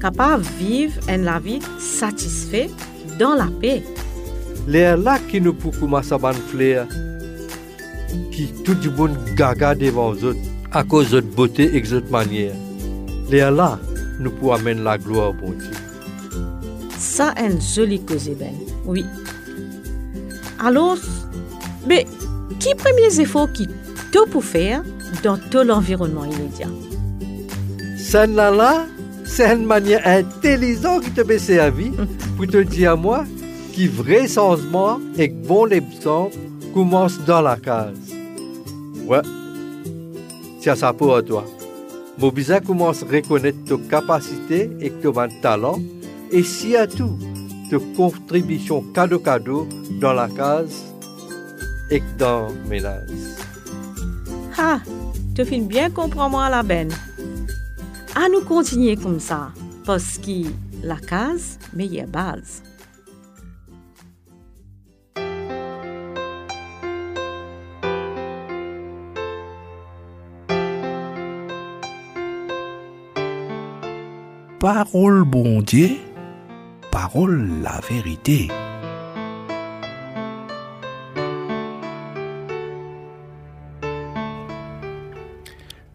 capables 0.00 0.42
de 0.42 0.64
vivre 0.64 0.94
une 1.08 1.30
vie 1.42 1.60
satisfaite 1.78 2.70
dans 3.18 3.34
la 3.34 3.48
paix. 3.60 3.82
Les 4.66 4.96
là 4.96 5.18
qui 5.28 5.40
nous 5.40 5.54
pour 5.54 5.78
commencer 5.78 6.12
à 6.12 6.18
ban 6.18 6.32
fleurs, 6.32 6.86
qui 8.30 8.52
tout 8.64 8.76
le 8.82 8.90
monde 8.90 9.16
gaga 9.36 9.74
devant 9.74 10.14
eux 10.14 10.36
à 10.70 10.84
cause 10.84 11.10
de 11.10 11.16
notre 11.16 11.34
beauté 11.34 11.76
et 11.76 11.80
de 11.80 11.94
notre 11.94 12.10
manière. 12.10 12.54
Les 13.28 13.38
là 13.38 13.78
nous 14.20 14.30
pour 14.30 14.54
amener 14.54 14.80
la 14.80 14.98
gloire 14.98 15.32
bon 15.32 15.50
Dieu. 15.50 15.70
Ça, 16.96 17.34
une 17.38 17.60
jolie 17.60 18.04
cause, 18.04 18.30
Ben. 18.38 18.54
Oui. 18.86 19.04
Alors, 20.64 20.98
mais 21.86 22.06
qui 22.60 22.74
premiers 22.76 23.20
efforts 23.20 23.52
qui 23.52 23.68
tout 24.12 24.26
pour 24.30 24.44
faire 24.44 24.82
dans 25.24 25.36
tout 25.36 25.64
l'environnement 25.64 26.24
immédiat? 26.24 26.68
Ça 27.98 28.26
là 28.26 28.50
là, 28.50 28.86
c'est 29.24 29.52
une 29.52 29.66
manière 29.66 30.06
intelligente 30.06 31.02
qui 31.02 31.10
te 31.10 31.22
met 31.22 31.38
servi 31.38 31.90
pour 32.36 32.46
te 32.46 32.58
dire 32.58 32.92
à 32.92 32.96
moi 32.96 33.24
qui 33.72 33.88
vrai 33.88 34.28
changement 34.28 35.00
et 35.16 35.28
bon 35.28 35.64
l'exemple 35.64 36.36
commence 36.74 37.18
dans 37.24 37.40
la 37.40 37.56
case. 37.56 38.12
Ouais, 39.06 39.22
c'est 40.60 40.76
ça 40.76 40.92
pour 40.92 41.22
toi. 41.24 41.44
Mon 42.18 42.28
bizarre 42.28 42.62
commence 42.62 43.02
à 43.02 43.06
reconnaître 43.06 43.64
tes 43.64 43.78
capacités 43.88 44.70
et 44.80 44.90
tes 44.90 45.40
talents 45.40 45.80
et 46.30 46.42
si 46.42 46.76
à 46.76 46.86
tout, 46.86 47.18
tes 47.70 47.78
contributions 47.96 48.82
cadeau-cadeau 48.94 49.66
dans 50.00 50.12
la 50.12 50.28
case 50.28 50.82
et 51.90 52.02
dans 52.18 52.48
ménage. 52.68 53.08
Ah, 54.58 54.80
tu 55.34 55.44
finis 55.44 55.66
bien 55.66 55.90
comprendre 55.90 56.32
moi 56.32 56.48
la 56.50 56.62
benne. 56.62 56.92
À 58.14 58.28
nous 58.28 58.42
continuer 58.42 58.96
comme 58.96 59.20
ça, 59.20 59.50
parce 59.86 60.18
que 60.18 60.46
la 60.82 60.96
case, 60.96 61.58
meilleure 61.74 62.06
base. 62.06 62.62
Parole 74.62 75.24
bon 75.24 75.60
Dieu, 75.60 75.90
parole 76.92 77.62
la 77.62 77.80
vérité. 77.80 78.46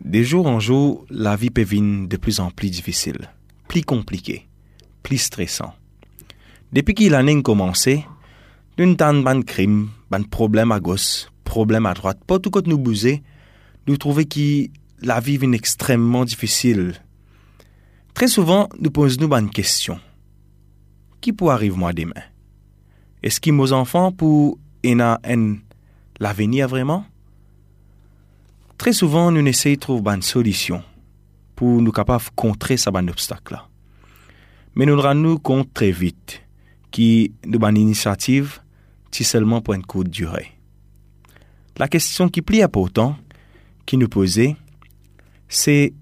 De 0.04 0.22
jour 0.22 0.48
en 0.48 0.60
jour, 0.60 1.06
la 1.10 1.38
vie 1.38 1.50
peut 1.50 1.64
de 1.64 2.18
plus 2.18 2.42
en 2.42 2.52
plus 2.52 2.70
difficile, 2.70 3.30
plus 3.70 3.84
compliquée, 3.84 4.50
plus 5.02 5.20
stressant. 5.20 5.74
Depuis 6.74 6.94
que 6.94 7.10
l'année 7.10 7.38
a 7.38 7.42
commencé, 7.42 8.04
nous 8.78 8.98
avons 9.00 9.22
ban 9.22 9.44
crime, 9.44 9.92
ban 10.12 10.24
problème 10.24 10.74
à 10.74 10.82
gauche, 10.82 11.28
problème 11.46 11.86
à 11.86 11.94
droite. 11.94 12.20
Pas 12.28 12.38
tout 12.38 12.50
côté 12.50 12.70
nous 12.70 12.78
bouger, 12.78 13.24
nous 13.88 13.96
trouvons 13.96 14.26
que 14.26 14.68
la 15.02 15.22
vie 15.22 15.40
est 15.42 15.54
extrêmement 15.56 16.26
difficile. 16.26 16.96
Très 18.18 18.28
souvent, 18.28 18.68
nous 18.80 18.90
posons 18.90 19.28
nous 19.28 19.36
une 19.36 19.52
question. 19.52 20.00
Qui 21.22 21.34
peut 21.34 21.50
arriver 21.50 21.78
moi 21.78 21.94
demain? 21.94 22.24
Est-ce 23.22 23.40
que 23.40 23.52
mes 23.52 23.72
enfants 23.72 24.12
pour 24.12 24.58
l'avenir 26.20 26.68
vraiment? 26.68 27.06
Très 28.76 28.94
souvent, 28.94 29.30
nous 29.30 29.46
essayons 29.46 29.76
de 29.76 29.80
trouver 29.80 30.10
une 30.16 30.24
solution 30.24 30.82
pour 31.56 31.80
nous 31.80 31.92
capables 31.92 32.24
de 32.24 32.30
contrer 32.36 32.76
ce 32.76 32.90
obstacle 32.90 33.54
là. 33.54 33.68
Mais 34.74 34.88
nous 34.88 34.96
nous 34.96 35.02
rendons 35.04 35.38
compte 35.38 35.72
très 35.72 35.92
vite 35.92 36.42
que 36.92 37.28
nous 37.46 37.58
avons 37.58 37.70
une 37.70 37.78
initiative 37.78 38.62
si 39.12 39.24
seulement 39.26 39.62
pour 39.62 39.76
une 39.76 39.86
courte 39.86 40.10
durée. 40.10 40.54
La 41.78 41.88
question 41.88 42.30
qui 42.30 42.42
plie 42.42 42.64
important, 42.64 43.16
qui 43.86 43.96
nous 43.96 44.10
posait, 44.10 44.56
c'est 45.48 45.94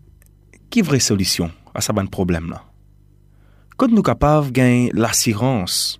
qui 0.69 0.81
vraie 0.81 1.01
solution? 1.01 1.51
À 1.75 1.81
ce 1.81 1.91
problème 1.91 2.49
là? 2.49 2.63
Quand 3.77 3.89
nous 3.89 4.01
capables 4.01 4.47
de 4.47 4.51
gagner 4.51 4.89
l'assurance 4.93 5.99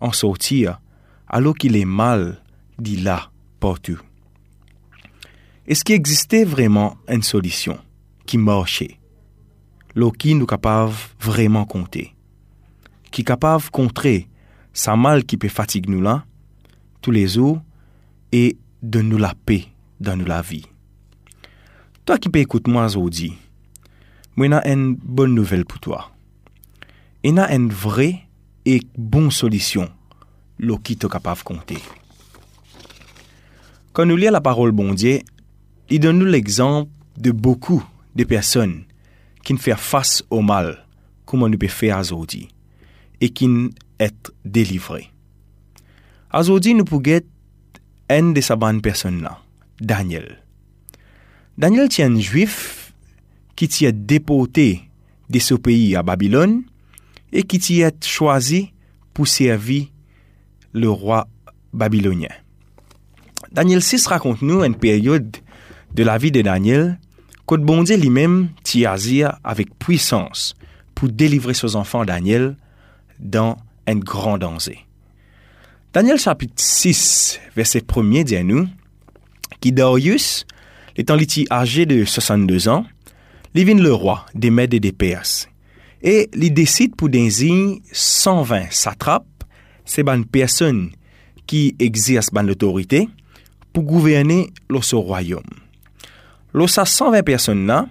en 0.00 0.12
sortir, 0.12 0.80
alors 1.28 1.54
qu'il 1.54 1.76
est 1.76 1.84
mal 1.84 2.42
dit 2.78 2.96
là, 2.96 3.30
partout. 3.60 4.00
Est-ce 5.66 5.84
qu'il 5.84 5.94
existait 5.94 6.44
vraiment 6.44 6.96
une 7.08 7.22
solution 7.22 7.78
qui 8.26 8.38
marchait, 8.38 8.98
l'eau 9.94 10.10
qui 10.10 10.34
nous 10.34 10.46
capable 10.46 10.92
vraiment 11.20 11.64
compter, 11.64 12.14
qui 13.10 13.24
capable 13.24 13.64
contrer 13.70 14.28
sa 14.72 14.96
mal 14.96 15.24
qui 15.24 15.36
peut 15.36 15.48
fatiguer 15.48 15.90
nous 15.90 16.02
là, 16.02 16.24
tous 17.00 17.12
les 17.12 17.28
jours, 17.28 17.60
et 18.32 18.58
de 18.82 19.00
nous 19.00 19.18
la 19.18 19.34
paix 19.46 19.64
dans 20.00 20.16
nous 20.16 20.26
la 20.26 20.42
vie? 20.42 20.66
Toi 22.04 22.18
qui 22.18 22.28
peux 22.28 22.40
écouter 22.40 22.70
moi 22.70 22.88
j'ai 24.38 24.72
une 24.72 24.94
bonne 24.94 25.34
nouvelle 25.34 25.64
pour 25.64 25.80
toi. 25.80 26.10
A 27.24 27.54
une 27.54 27.70
vraie 27.70 28.20
et 28.64 28.80
bonne 28.96 29.30
solution, 29.30 29.88
qui 30.82 30.92
est 30.92 31.08
capable 31.08 31.38
de 31.38 31.44
compter. 31.44 31.78
Quand 33.92 34.04
nous 34.04 34.16
lisons 34.16 34.32
la 34.32 34.40
parole 34.40 34.72
bon 34.72 34.92
Dieu, 34.92 35.20
il 35.88 36.00
donne 36.00 36.18
nous 36.18 36.26
l'exemple 36.26 36.90
de 37.16 37.30
beaucoup 37.30 37.82
de 38.14 38.24
personnes 38.24 38.84
qui 39.42 39.56
font 39.56 39.76
face 39.76 40.22
au 40.30 40.42
mal, 40.42 40.86
comme 41.24 41.42
on 41.42 41.50
peut 41.50 41.68
faire 41.68 41.98
aujourd'hui, 41.98 42.48
et 43.20 43.30
qui 43.30 43.48
être 43.98 44.32
délivrés. 44.44 45.10
Aujourd'hui, 46.34 46.74
nous 46.74 46.84
pouvons 46.84 47.20
une 48.10 48.34
de 48.34 48.40
ces 48.40 48.56
bonnes 48.56 48.82
personnes-là, 48.82 49.40
Daniel. 49.80 50.42
Daniel 51.56 51.84
est 51.86 52.02
un 52.02 52.18
juif 52.20 52.85
qui 53.56 53.66
s'est 53.68 53.92
déporté 53.92 54.82
de 55.28 55.38
ce 55.38 55.54
pays 55.54 55.96
à 55.96 56.02
Babylone 56.02 56.62
et 57.32 57.42
qui 57.42 57.60
s'est 57.60 57.90
choisi 58.04 58.72
pour 59.12 59.26
servir 59.26 59.86
le 60.72 60.90
roi 60.90 61.26
babylonien. 61.72 62.28
Daniel 63.50 63.82
6 63.82 64.06
raconte 64.06 64.42
nous 64.42 64.62
une 64.62 64.76
période 64.76 65.36
de 65.94 66.02
la 66.02 66.18
vie 66.18 66.30
de 66.30 66.42
Daniel, 66.42 66.98
que 67.46 67.54
bon 67.54 67.82
Dieu 67.82 67.96
lui-même 67.96 68.50
t'y 68.62 68.84
avec 68.84 69.78
puissance 69.78 70.54
pour 70.94 71.08
délivrer 71.08 71.54
ses 71.54 71.76
enfants 71.76 72.04
Daniel 72.04 72.56
dans 73.18 73.56
un 73.86 73.96
grand 73.96 74.36
danger. 74.36 74.80
Daniel 75.92 76.18
chapitre 76.18 76.54
6, 76.56 77.40
verset 77.54 77.78
1er 77.78 78.24
dit 78.24 78.36
à 78.36 78.42
nous, 78.42 78.68
qui 79.60 79.72
Darius, 79.72 80.46
étant 80.96 81.16
âgé 81.50 81.86
de 81.86 82.04
62 82.04 82.68
ans, 82.68 82.84
il 83.62 83.66
vient 83.66 83.74
le 83.74 83.92
roi 83.92 84.26
des 84.34 84.50
Mèdes 84.50 84.74
et 84.74 84.80
des 84.80 84.92
Perses, 84.92 85.48
et 86.02 86.28
il 86.34 86.52
décide 86.52 86.94
pour 86.96 87.08
désigner 87.08 87.80
120 87.92 88.70
satrapes, 88.70 89.26
ces 89.84 90.02
bonnes 90.02 90.26
personnes 90.26 90.90
qui 91.46 91.74
exercent 91.78 92.32
l'autorité, 92.32 93.08
pour 93.72 93.84
gouverner 93.84 94.52
le 94.68 94.96
royaume. 94.96 95.42
Lorsque 96.52 96.86
120 96.86 97.22
personnes 97.22 97.66
là, 97.66 97.86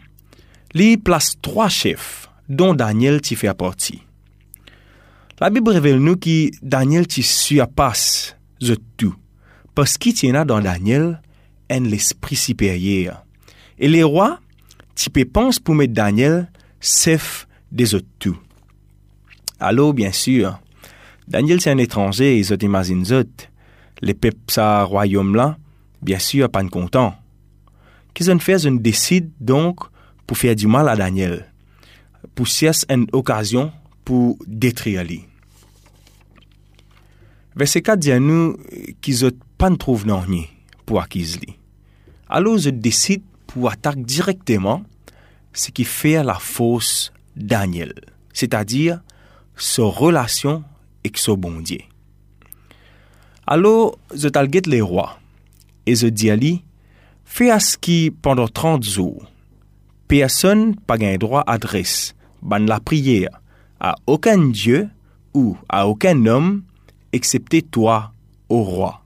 place 1.03 1.35
trois 1.41 1.69
chefs, 1.69 2.29
dont 2.49 2.73
Daniel 2.73 3.21
t'y 3.21 3.35
fait 3.35 3.53
partie. 3.53 4.01
La 5.39 5.49
Bible 5.49 5.71
révèle 5.71 5.99
nous 5.99 6.15
que 6.15 6.49
Daniel 6.61 7.07
t'y 7.07 7.23
surpasse 7.23 8.35
zot 8.63 8.75
tout. 8.97 9.15
Parce 9.73 9.97
qu'il 9.97 10.35
a 10.35 10.45
dans 10.45 10.61
Daniel 10.61 11.21
un 11.69 11.81
l'esprit 11.81 12.35
supérieur. 12.37 13.25
Et 13.77 13.89
les 13.89 14.03
rois, 14.03 14.39
tu 14.95 15.09
peux 15.09 15.25
penser 15.25 15.59
pour 15.59 15.75
mettre 15.75 15.93
Daniel, 15.93 16.49
chef 16.79 17.47
des 17.71 17.93
autres 17.93 18.07
tout. 18.17 18.37
Alors, 19.59 19.93
bien 19.93 20.11
sûr, 20.11 20.59
Daniel 21.27 21.61
c'est 21.61 21.71
un 21.71 21.77
étranger, 21.77 22.39
ils 22.39 22.53
ont 22.53 22.57
imaginé 22.57 23.05
zot. 23.05 23.23
Les 24.01 24.13
peuples 24.13 24.37
ça 24.47 24.83
royaume 24.83 25.35
là, 25.35 25.57
bien 26.01 26.19
sûr, 26.19 26.49
pas 26.49 26.63
content. 26.63 27.15
Qu'ils 28.13 28.31
ont 28.31 28.39
fait, 28.39 28.63
ils 28.63 28.81
décident 28.81 29.29
donc 29.39 29.81
pour 30.25 30.37
faire 30.37 30.55
du 30.55 30.67
mal 30.67 30.87
à 30.87 30.95
Daniel. 30.95 31.51
Pour 32.33 32.47
une 32.89 33.07
occasion 33.11 33.71
pour 34.03 34.37
détruire 34.47 35.03
lui. 35.03 35.25
Verset 37.55 37.81
4 37.81 37.99
dit 37.99 38.11
à 38.11 38.19
nous 38.19 38.57
qu'ils 39.01 39.25
ont 39.25 39.31
pas 39.57 39.69
rien 39.69 40.43
pour 40.85 41.01
acquise 41.01 41.39
lui. 41.39 41.57
Alors, 42.27 42.57
ils 42.57 42.79
décident 42.79 43.23
pour 43.55 43.71
attaquer 43.71 44.03
directement 44.03 44.83
ce 45.53 45.71
qui 45.71 45.85
fait 45.85 46.21
la 46.21 46.33
fausse 46.33 47.13
Daniel, 47.37 47.93
c'est-à-dire 48.33 49.01
sa 49.55 49.83
relation 49.83 50.65
avec 51.05 51.17
son 51.17 51.35
bon 51.35 51.61
Dieu. 51.61 51.79
Alors, 53.47 53.97
je 54.13 54.27
talguette 54.27 54.67
les 54.67 54.81
rois, 54.81 55.17
et 55.85 55.95
je 55.95 56.07
dis 56.07 56.29
à 56.29 56.35
lui, 56.35 56.65
fais 57.23 57.49
à 57.49 57.61
ce 57.61 57.77
qui, 57.77 58.11
pendant 58.11 58.49
30 58.49 58.83
jours, 58.83 59.31
personne 60.09 60.75
pas 60.75 60.97
un 60.99 61.15
droit 61.15 61.45
adresse, 61.47 62.13
ban 62.41 62.59
la 62.59 62.81
prière, 62.81 63.39
à 63.79 63.95
aucun 64.05 64.49
Dieu 64.49 64.89
ou 65.33 65.55
à 65.69 65.87
aucun 65.87 66.25
homme, 66.25 66.63
excepté 67.13 67.61
toi, 67.61 68.11
au 68.49 68.63
roi. 68.63 69.01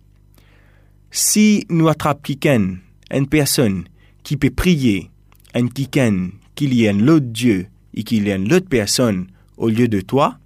Si 1.11 1.67
nous 1.69 1.87
attrapons 1.87 2.21
quelqu'un, 2.23 2.77
une 3.11 3.27
personne 3.27 3.83
qui 4.23 4.37
peut 4.37 4.49
prier, 4.49 5.09
un 5.53 5.67
quelqu'un 5.67 6.29
qu'il 6.55 6.73
y 6.73 6.85
ait 6.85 6.89
un 6.89 7.07
autre 7.07 7.25
Dieu 7.27 7.67
et 7.93 8.03
qu'il 8.03 8.27
y 8.27 8.29
ait 8.29 8.35
une 8.35 8.53
autre 8.53 8.67
personne 8.69 9.27
au 9.57 9.69
lieu 9.69 9.87
de 9.87 10.01
toi, 10.01 10.37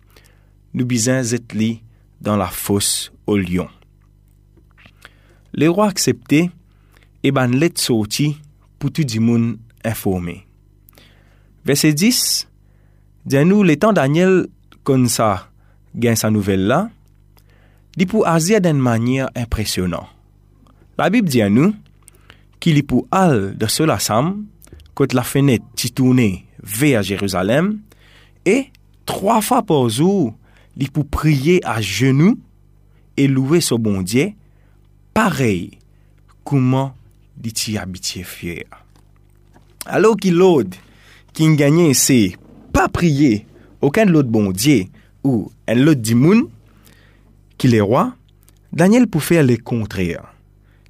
nous 0.73 0.85
bisons 0.85 1.21
être 1.33 1.55
dans 2.21 2.37
la 2.37 2.47
fosse 2.47 3.11
au 3.27 3.37
lion. 3.37 3.67
Les 5.53 5.67
rois 5.67 5.87
acceptés 5.87 6.49
et 7.23 7.31
ban 7.31 7.47
let 7.47 7.73
sorti 7.75 8.37
pour 8.79 8.91
tout 8.91 9.03
le 9.13 9.19
monde 9.19 9.57
informé. 9.83 10.47
Verset 11.65 11.93
10, 11.93 12.49
dit 13.25 13.45
nous, 13.45 13.63
le 13.63 13.77
temps 13.77 13.93
Daniel, 13.93 14.47
comme 14.83 15.07
ça, 15.07 15.49
gagne 15.95 16.15
sa 16.15 16.29
nouvelle 16.29 16.65
là, 16.65 16.89
dit 17.95 18.05
pour 18.05 18.27
agir 18.27 18.59
d'une 18.59 18.79
manière 18.79 19.29
impressionnante. 19.35 20.07
La 20.97 21.09
Bible 21.09 21.29
dit 21.29 21.41
à 21.41 21.49
nous 21.49 21.73
qu'il 22.63 22.77
est 22.77 22.83
pour 22.83 23.05
al 23.11 23.57
de 23.57 23.67
cela 23.67 23.99
sam, 23.99 24.45
quand 24.93 25.11
la 25.11 25.23
fenêtre 25.23 25.65
s'y 25.75 25.91
tournée 25.91 26.45
vers 26.63 27.03
Jérusalem, 27.03 27.81
et 28.45 28.67
trois 29.05 29.41
fois 29.41 29.63
par 29.63 29.89
jour, 29.89 30.33
il 30.77 30.89
pour 30.89 31.05
prier 31.05 31.59
à 31.65 31.81
genoux 31.81 32.39
et 33.17 33.27
louer 33.27 33.59
son 33.59 33.77
bon 33.79 34.01
Dieu, 34.01 34.31
pareil 35.13 35.71
comment 36.45 36.95
dit 37.35 37.77
habitué 37.77 38.23
fier. 38.23 38.63
Alors 39.85 40.15
qu'il 40.15 40.35
l'autre 40.35 40.77
qui 41.33 41.53
gagnait 41.57 41.93
c'est 41.93 42.37
pas 42.71 42.87
prier 42.87 43.45
aucun 43.81 44.07
autre 44.13 44.29
bon 44.29 44.51
Dieu 44.51 44.85
ou 45.25 45.51
un 45.67 45.85
autre 45.85 45.99
dimoun 45.99 46.47
qu'il 47.57 47.75
est 47.75 47.81
roi, 47.81 48.15
Daniel 48.71 49.07
pour 49.07 49.21
faire 49.21 49.43
le 49.43 49.57
contraire. 49.57 50.32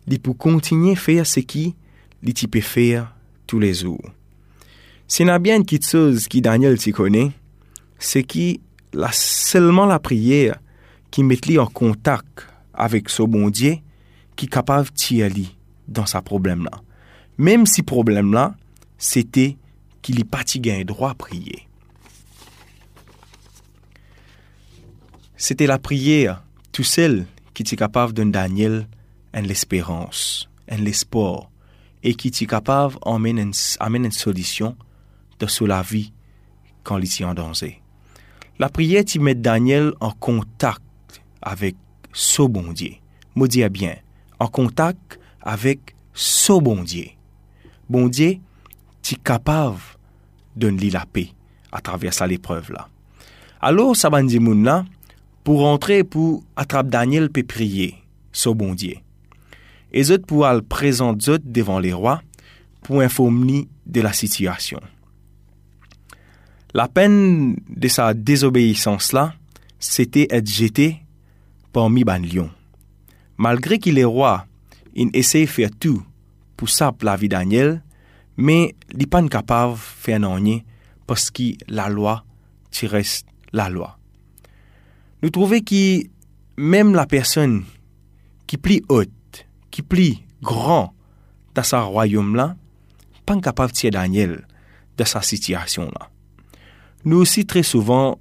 Il 0.07 0.19
pour 0.19 0.37
continuer 0.37 0.93
à 0.93 0.95
faire 0.95 1.25
ce 1.25 1.39
qui 1.39 1.75
il 2.23 2.47
peut 2.47 2.61
faire 2.61 3.13
tous 3.47 3.59
les 3.59 3.73
jours. 3.73 4.03
S'il 5.07 5.27
y 5.27 5.29
a 5.29 5.39
bien 5.39 5.57
une 5.57 5.63
petite 5.63 5.87
chose 5.87 6.27
qui 6.27 6.41
Daniel 6.41 6.77
t'y 6.77 6.91
connaît, 6.91 7.31
c'est 7.99 8.23
qui 8.23 8.61
la, 8.93 9.09
seulement 9.11 9.85
la 9.85 9.99
prière 9.99 10.59
qui 11.11 11.23
met 11.23 11.37
lui 11.47 11.59
en 11.59 11.67
contact 11.67 12.47
avec 12.73 13.09
ce 13.09 13.23
bon 13.23 13.49
Dieu 13.49 13.77
qui 14.35 14.45
est 14.45 14.49
capable 14.49 14.89
de 14.89 15.21
aller 15.21 15.47
dans 15.87 16.05
sa 16.05 16.21
problème 16.21 16.63
là. 16.63 16.81
Même 17.37 17.65
si 17.65 17.83
problème 17.83 18.33
là, 18.33 18.55
c'était 18.97 19.57
qu'il 20.01 20.19
est 20.19 20.23
pas 20.23 20.43
un 20.71 20.83
droit 20.83 21.11
à 21.11 21.15
prier. 21.15 21.67
C'était 25.35 25.67
la 25.67 25.77
prière 25.77 26.43
tout 26.71 26.83
seul 26.83 27.25
qui 27.53 27.63
était 27.63 27.75
capable 27.75 28.13
de 28.13 28.23
Daniel 28.23 28.87
en 29.33 29.41
l'espérance, 29.41 30.49
en 30.71 30.77
l'espoir, 30.77 31.49
et 32.03 32.15
qui 32.15 32.27
est 32.27 32.45
capable 32.45 32.95
d'amener 33.05 33.41
une, 33.41 34.11
solution 34.11 34.75
de 35.39 35.65
la 35.65 35.81
vie 35.81 36.11
quand 36.83 36.97
il 36.97 37.05
est 37.05 37.23
en 37.23 37.33
danger. 37.33 37.81
La 38.59 38.69
prière 38.69 39.03
qui 39.03 39.19
met 39.19 39.35
Daniel 39.35 39.93
en 39.99 40.11
contact 40.11 40.81
avec 41.41 41.75
ce 42.11 42.43
bon 42.43 42.71
Dieu. 42.71 42.93
Me 43.35 43.47
dis 43.47 43.67
bien, 43.69 43.95
en 44.39 44.47
contact 44.47 45.19
avec 45.41 45.95
ce 46.13 46.53
bon 46.53 46.83
Dieu. 46.83 47.07
Bon 47.89 48.07
Dieu, 48.07 48.37
tu 49.01 49.15
es 49.15 49.17
capable 49.17 49.79
de 50.55 50.67
lui 50.67 50.89
la 50.89 51.05
paix 51.05 51.29
à 51.71 51.81
travers 51.81 52.13
cette 52.13 52.31
épreuve 52.31 52.71
là. 52.71 52.87
Alors, 53.59 53.95
là, 53.95 54.85
pour 55.43 55.61
rentrer 55.61 56.03
pour 56.03 56.43
attraper 56.55 56.89
Daniel 56.89 57.29
peut 57.29 57.43
prier, 57.43 57.95
ce 58.31 58.49
bon 58.49 58.73
Dieu. 58.73 58.95
Et 59.93 60.09
autres 60.11 60.25
pour 60.25 60.47
le 60.47 60.61
présenter 60.61 61.37
devant 61.43 61.79
les 61.79 61.93
rois 61.93 62.21
pour 62.81 63.01
informer 63.01 63.67
de 63.85 64.01
la 64.01 64.11
situation. 64.11 64.79
La 66.73 66.87
peine 66.87 67.55
de 67.69 67.87
sa 67.87 68.13
désobéissance-là, 68.13 69.35
c'était 69.79 70.27
être 70.31 70.49
jeté 70.49 70.97
parmi 71.71 72.03
ban 72.03 72.19
lion. 72.19 72.49
Malgré 73.37 73.77
qu'il 73.77 73.99
est 73.99 74.03
roi, 74.03 74.47
il 74.95 75.11
de 75.11 75.21
faire 75.21 75.69
tout 75.79 76.03
pour 76.57 76.69
saper 76.69 77.05
la 77.05 77.15
vie 77.15 77.29
Daniel, 77.29 77.83
mais 78.37 78.75
il 78.91 78.99
n'est 78.99 79.05
pas 79.05 79.21
capable 79.27 79.73
de 79.73 79.77
faire 79.77 80.19
rien 80.21 80.59
parce 81.05 81.29
que 81.29 81.53
la 81.67 81.89
loi, 81.89 82.23
tu 82.71 82.87
la 83.51 83.69
loi. 83.69 83.97
Nous 85.21 85.29
trouvons 85.29 85.59
que 85.59 86.03
même 86.57 86.93
la 86.95 87.05
personne 87.05 87.63
qui 88.47 88.57
plie 88.57 88.81
haute, 88.89 89.11
qui 89.73 89.81
plie 89.81 90.23
grand 90.41 90.93
dans 91.55 91.63
sa 91.63 91.81
royaume-là, 91.81 92.55
pas 93.25 93.39
capable 93.39 93.71
de 93.71 93.77
tirer 93.77 93.91
Daniel 93.91 94.47
de 94.97 95.03
sa 95.03 95.21
situation-là 95.21 96.09
nous 97.05 97.17
aussi 97.17 97.45
très 97.45 97.63
souvent, 97.63 98.19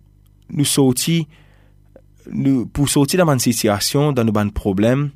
pour 2.72 2.88
sortir 2.88 3.26
de 3.26 3.32
une 3.32 3.38
situation, 3.38 4.12
dans 4.12 4.24
nos 4.24 4.50
problèmes, 4.50 5.10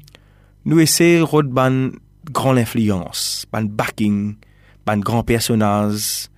nous 0.65 0.81
essayons 0.81 1.43
de 1.43 1.49
ban 1.49 1.91
grande 2.31 2.59
influence, 2.59 3.47
ban 3.53 3.63
backing, 3.63 4.37
ban 4.85 4.99
grand 4.99 5.23
personnage 5.23 6.29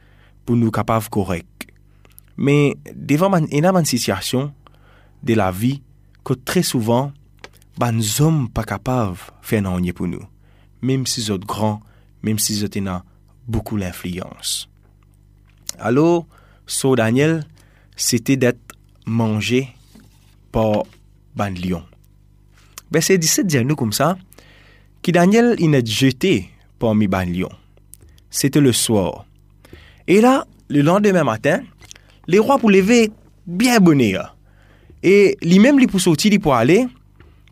pour 0.44 0.56
nous 0.56 0.70
capables 0.70 1.08
correct. 1.08 1.66
Mais 2.36 2.76
devant 2.94 3.34
une 3.34 3.84
situation 3.84 4.52
de 5.22 5.34
la 5.34 5.50
vie 5.50 5.82
que 6.24 6.34
très 6.34 6.62
souvent, 6.62 7.12
ban 7.78 7.98
hommes 8.20 8.48
pas 8.48 8.64
capables 8.64 9.12
de 9.12 9.46
faire 9.46 9.74
rien 9.74 9.92
pour 9.92 10.08
nous, 10.08 10.22
même 10.82 11.06
si 11.06 11.22
sont 11.22 11.38
grands, 11.38 11.80
même 12.22 12.38
si 12.38 12.62
ont 12.64 13.02
beaucoup 13.46 13.78
d'influence. 13.78 14.68
Alors, 15.78 16.26
So 16.66 16.94
Daniel, 16.96 17.44
c'était 17.96 18.36
d'être 18.36 18.60
mangé 19.06 19.68
par 20.52 20.82
ban 21.34 21.50
lion. 21.50 21.82
Verset 22.90 23.16
17 23.16 23.46
dit 23.46 23.64
nous 23.64 23.74
comme 23.74 23.92
ça, 23.92 24.18
que 25.02 25.10
Daniel 25.10 25.56
il 25.58 25.74
est 25.74 25.86
jeté 25.86 26.50
parmi 26.78 27.08
ban 27.08 27.24
lion. 27.24 27.48
C'était 28.28 28.60
le 28.60 28.72
soir. 28.72 29.24
Et 30.06 30.20
là, 30.20 30.46
le 30.68 30.82
lendemain 30.82 31.24
matin, 31.24 31.62
les 32.26 32.38
rois 32.38 32.58
pour 32.58 32.70
lever 32.70 33.10
bien 33.46 33.80
bonheur. 33.80 34.36
Et 35.02 35.38
lui-même, 35.42 35.78
il 35.80 35.86
pour 35.86 36.00
sortir, 36.00 36.38
pour 36.40 36.54
aller, 36.54 36.86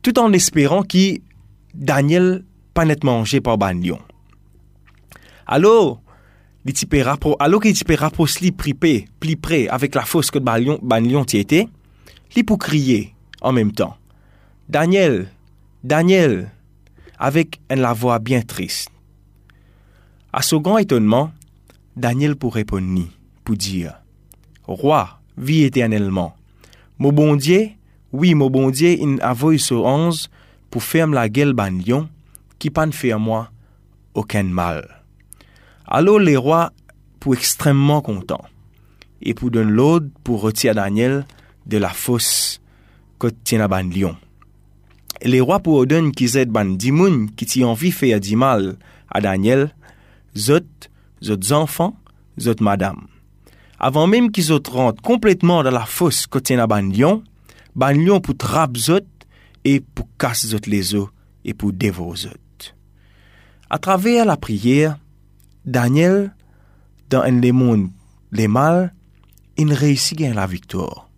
tout 0.06 0.20
en 0.20 0.32
espérant 0.32 0.84
que 0.84 1.18
Daniel 1.74 2.44
pas 2.74 2.84
net 2.84 3.02
mangé 3.02 3.40
par 3.40 3.58
ban 3.58 3.74
lion. 3.74 3.98
Alors, 5.48 5.98
li 6.62 6.70
ti 6.70 6.86
pe 6.86 7.00
rapro, 7.02 7.32
alo 7.42 7.58
ki 7.58 7.72
pli 9.18 9.34
la 9.98 10.04
fosse 10.06 10.30
que 10.30 10.38
ban 10.38 10.62
lion, 10.62 10.78
ban 10.78 11.02
lion 11.02 11.26
ti 11.26 11.42
li 12.36 12.44
pou 12.46 12.56
en 13.40 13.50
même 13.50 13.72
temps. 13.72 13.96
Daniel, 14.68 15.26
Daniel, 15.82 16.52
avec 17.18 17.58
une 17.68 17.80
la 17.80 17.92
voix 17.92 18.20
bien 18.20 18.42
triste. 18.42 18.90
À 20.32 20.42
ce 20.42 20.54
grand 20.54 20.78
étonnement, 20.78 21.32
Daniel 21.96 22.36
pour 22.36 22.54
répondre 22.54 22.86
ni, 22.86 23.10
pour 23.42 23.56
dire, 23.56 24.00
Roi, 24.68 25.18
bon 27.10 27.34
Dieu, 27.34 27.70
oui, 28.16 28.34
mon 28.34 28.48
bon 28.48 28.70
Dieu, 28.70 28.96
il 28.98 29.18
a 29.20 29.34
voulu 29.34 29.58
sur 29.58 29.84
onze 29.84 30.30
pour 30.70 30.82
faire 30.82 31.06
la 31.06 31.28
gueule 31.28 31.52
ban 31.52 31.70
lion 31.70 32.08
qui 32.58 32.70
pan 32.70 32.90
faire 32.90 33.20
moi 33.20 33.50
aucun 34.14 34.44
mal. 34.44 35.02
Alors 35.86 36.18
les 36.18 36.38
rois 36.38 36.72
pour 37.20 37.34
extrêmement 37.34 38.00
contents 38.00 38.44
et 39.20 39.34
pour 39.34 39.50
donner 39.50 39.70
l'ordre 39.70 40.08
pour 40.24 40.40
retirer 40.40 40.74
Daniel 40.74 41.26
de 41.66 41.76
la 41.76 41.90
fosse 41.90 42.62
que 43.18 43.26
tient 43.26 43.68
ban 43.68 43.82
lion. 43.82 44.16
Les 45.22 45.40
rois 45.40 45.60
pour 45.60 45.74
ordonner 45.74 46.12
qu'ils 46.12 46.38
aident 46.38 46.50
ban 46.50 46.64
dimoun 46.64 47.30
qui 47.32 47.44
t'y 47.44 47.64
envie 47.64 47.92
faire 47.92 48.18
du 48.18 48.34
mal 48.34 48.76
à 49.10 49.20
Daniel, 49.20 49.74
zot, 50.34 50.60
zot 51.22 51.52
enfants, 51.52 51.94
zot 52.40 52.62
madame. 52.62 53.08
Avant 53.78 54.06
même 54.06 54.30
qu'ils 54.30 54.52
rentrent 54.52 55.02
complètement 55.02 55.62
dans 55.62 55.70
la 55.70 55.84
fosse 55.84 56.26
que 56.26 56.38
tient 56.38 56.66
ban 56.66 56.80
lion, 56.80 57.22
ban 57.76 57.92
lion 57.92 58.20
pour 58.20 58.36
trappe 58.36 58.76
zot 58.76 59.06
et 59.64 59.80
pour 59.80 60.08
casser 60.18 60.48
zot 60.48 60.66
les 60.66 60.94
os 60.94 61.08
et 61.44 61.54
pour 61.54 61.72
dévorer 61.72 62.16
zot. 62.16 62.72
À 63.68 63.78
travers 63.78 64.24
la 64.24 64.36
prière, 64.36 64.98
Daniel, 65.64 66.34
dans 67.10 67.20
un 67.20 67.40
les 67.40 67.52
mondes, 67.52 67.90
les 68.32 68.48
mal, 68.48 68.94
il 69.58 69.72
réussit 69.72 70.20
à 70.22 70.32
la 70.32 70.46
victoire. 70.46 71.10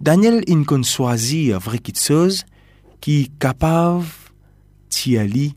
Daniel, 0.00 0.42
il 0.46 0.64
con 0.64 0.82
choisir 0.82 1.58
vrai 1.58 1.80
chose 1.94 2.44
qui 3.00 3.22
est 3.22 3.38
capable 3.38 4.04
d'y 4.90 5.18
aller 5.18 5.52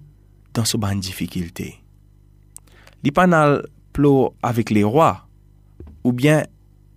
dans 0.53 0.65
ce 0.65 0.77
ban 0.77 0.95
difficulté. 0.95 1.75
Pas 3.13 3.27
plo 3.93 4.35
avec 4.41 4.71
les 4.71 4.83
rois, 4.83 5.27
ou 6.03 6.11
bien 6.11 6.43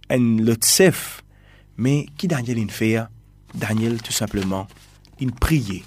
un 0.08 0.38
tsef, 0.54 1.22
mais 1.76 2.06
qui 2.16 2.26
Daniel 2.28 2.58
il 2.58 2.70
fait? 2.70 2.98
Daniel, 3.54 4.00
tout 4.02 4.12
simplement, 4.12 4.66
il 5.20 5.32
prier, 5.32 5.84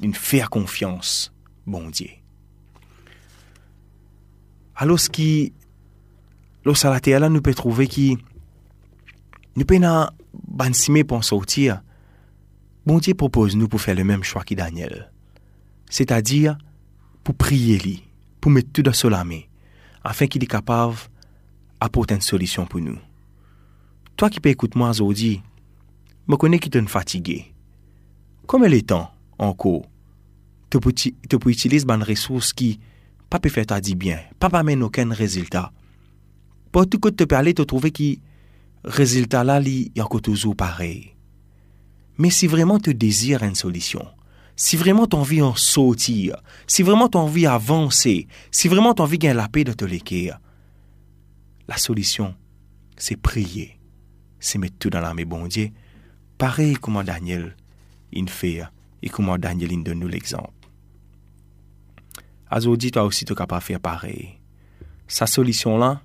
il 0.00 0.14
faire 0.14 0.50
confiance, 0.50 1.32
bon 1.66 1.90
Dieu. 1.90 2.10
Alors, 4.76 4.98
ce 4.98 5.10
qui, 5.10 5.52
lorsque 6.64 6.84
la 6.84 7.00
terre 7.00 7.28
nous 7.28 7.42
peut 7.42 7.54
trouver 7.54 7.86
qui, 7.86 8.16
nous 9.56 9.64
peut 9.64 9.80
bansime 10.32 11.04
pour 11.04 11.24
sortir. 11.24 11.82
Bon 12.86 12.98
Dieu 12.98 13.14
propose 13.14 13.56
nous 13.56 13.68
pour 13.68 13.80
faire 13.80 13.94
le 13.94 14.04
même 14.04 14.22
choix 14.22 14.44
que 14.44 14.54
Daniel. 14.54 15.10
C'est-à-dire, 15.88 16.56
pour 17.24 17.34
prier 17.34 17.78
lui, 17.78 18.04
pour 18.40 18.50
mettre 18.50 18.70
tout 18.72 18.82
dans 18.82 19.10
la 19.10 19.24
main, 19.24 19.40
afin 20.02 20.26
qu'il 20.26 20.42
est 20.42 20.46
capable 20.46 20.96
d'apporter 21.80 22.14
une 22.14 22.20
solution 22.20 22.66
pour 22.66 22.80
nous. 22.80 22.98
Toi 24.16 24.30
qui 24.30 24.40
peux 24.40 24.48
écouter 24.48 24.78
moi 24.78 24.90
aujourd'hui, 24.90 25.42
me 26.30 26.36
connais 26.36 26.58
qui 26.58 26.70
t'es 26.70 26.80
fatigué. 26.86 27.52
Comme 28.46 28.64
il 28.64 28.74
est 28.74 28.88
temps, 28.88 29.10
encore, 29.38 29.82
tu 30.70 30.78
peux 30.78 31.50
utiliser 31.50 31.86
une 31.88 32.02
ressource 32.02 32.52
qui 32.52 32.78
pas 33.28 33.38
peut 33.38 33.48
faire 33.48 33.66
ta 33.66 33.80
dit 33.80 33.94
bien, 33.94 34.18
pas 34.38 34.50
pas 34.50 34.62
mène 34.62 34.82
aucun 34.82 35.10
résultat. 35.10 35.72
Pour 36.72 36.88
tout 36.88 36.98
que 36.98 37.08
te 37.08 37.24
parler, 37.24 37.54
te 37.54 37.62
trouver 37.62 37.90
qui 37.90 38.20
résultat 38.84 39.44
là, 39.44 39.60
il 39.60 39.90
y 39.94 40.00
a 40.00 40.04
encore 40.04 40.22
toujours 40.22 40.56
pareil. 40.56 41.14
Mais 42.18 42.30
si 42.30 42.46
vraiment 42.46 42.78
tu 42.78 42.94
désires 42.94 43.42
une 43.42 43.54
solution, 43.54 44.06
si 44.56 44.76
vraiment 44.76 45.06
tu 45.06 45.16
envie 45.16 45.42
en 45.42 45.54
sortir, 45.54 46.36
si 46.66 46.82
vraiment 46.82 47.08
tu 47.08 47.18
envie 47.18 47.42
d'avancer, 47.42 48.28
si 48.50 48.68
vraiment 48.68 48.94
tu 48.94 49.02
envie 49.02 49.18
gagner 49.18 49.34
la 49.34 49.48
paix 49.48 49.64
de 49.64 49.72
te 49.72 49.84
l'équerre, 49.84 50.40
la 51.66 51.76
solution, 51.76 52.34
c'est 52.96 53.16
prier. 53.16 53.78
C'est 54.38 54.58
mettre 54.58 54.76
tout 54.78 54.90
dans 54.90 55.00
la 55.00 55.14
main, 55.14 55.24
bon 55.24 55.46
Dieu. 55.46 55.70
Pareil 56.40 56.72
comme 56.76 57.04
Daniel, 57.04 57.54
il 58.12 58.30
fait, 58.30 58.62
et 59.02 59.10
comment 59.10 59.36
Daniel, 59.36 59.72
il 59.72 59.84
donne 59.84 59.98
nous 59.98 60.08
l'exemple. 60.08 60.54
Aujourd'hui, 62.50 62.90
toi 62.90 63.04
aussi, 63.04 63.26
tu 63.26 63.34
capable 63.34 63.60
faire 63.60 63.78
pareil. 63.78 64.40
Sa 65.06 65.26
solution 65.26 65.76
là, 65.76 66.00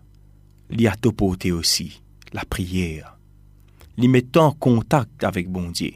il 0.69 0.85
a 0.89 0.95
te 0.97 1.07
porté 1.07 1.53
aussi, 1.53 2.01
la 2.33 2.43
prière. 2.43 3.17
Lui 3.97 4.09
met 4.09 4.37
en 4.37 4.51
contact 4.51 5.23
avec 5.23 5.49
bon 5.49 5.71
Dieu, 5.71 5.93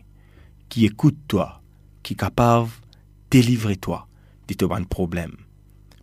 qui 0.69 0.85
écoute 0.85 1.17
toi, 1.27 1.61
qui 2.01 2.13
est 2.13 2.15
capable 2.15 2.69
de 2.69 3.41
délivrer 3.41 3.75
toi 3.75 4.07
de 4.47 4.53
ton 4.53 4.69
problème, 4.85 5.35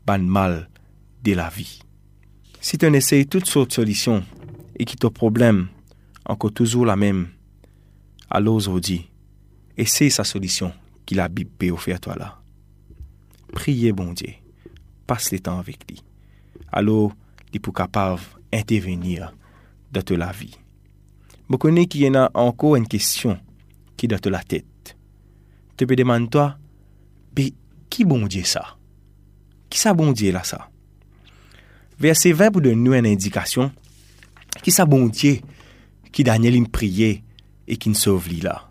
ban 0.06 0.18
mal 0.18 0.68
de 1.22 1.32
la 1.32 1.48
vie. 1.48 1.80
Si 2.60 2.76
tu 2.76 2.84
essayes 2.94 3.26
toutes 3.26 3.46
sortes 3.46 3.70
de 3.70 3.74
solutions 3.76 4.22
et 4.78 4.84
que 4.84 4.94
ton 4.94 5.08
problème 5.08 5.68
encore 6.26 6.52
toujours 6.52 6.84
la 6.84 6.96
même, 6.96 7.28
Alors 8.30 8.56
aujourd'hui, 8.56 9.06
essaye 9.78 10.10
sa 10.10 10.24
solisyon 10.26 10.72
ki 11.06 11.14
la 11.18 11.28
bib 11.30 11.52
pe 11.60 11.70
ofer 11.70 12.00
to 12.02 12.14
la. 12.18 12.32
Priye 13.54 13.92
bon 13.94 14.10
Diye, 14.16 14.40
passe 15.06 15.30
le 15.34 15.38
tan 15.38 15.60
avek 15.62 15.84
li. 15.90 16.00
Alo, 16.74 17.12
li 17.52 17.60
pou 17.62 17.76
kapav 17.76 18.24
intervenir 18.50 19.30
date 19.94 20.18
la 20.18 20.32
vi. 20.34 20.50
Mou 21.46 21.62
konen 21.62 21.86
ki 21.86 22.02
yena 22.02 22.26
anko 22.34 22.74
en 22.78 22.86
kesyon 22.90 23.38
ki 23.96 24.10
date 24.10 24.32
la 24.32 24.42
tet. 24.42 24.96
Te 25.78 25.86
pe 25.86 25.94
deman 25.98 26.26
to, 26.32 26.42
be 27.36 27.52
ki 27.92 28.08
bon 28.08 28.26
Diye 28.26 28.48
sa? 28.48 28.64
Ki 29.70 29.78
sa 29.78 29.94
bon 29.94 30.10
Diye 30.16 30.34
la 30.34 30.42
sa? 30.48 30.64
Verse 32.00 32.28
20 32.28 32.50
pou 32.52 32.64
de 32.64 32.74
nou 32.74 32.96
en 32.96 33.06
indikasyon, 33.06 33.70
ki 34.64 34.74
sa 34.74 34.88
bon 34.88 35.06
Diye 35.12 35.44
ki 36.10 36.26
Daniel 36.26 36.58
im 36.58 36.66
priye 36.66 37.20
et 37.68 37.76
qui 37.76 37.88
ne 37.88 37.94
sauve 37.94 38.28
là? 38.42 38.68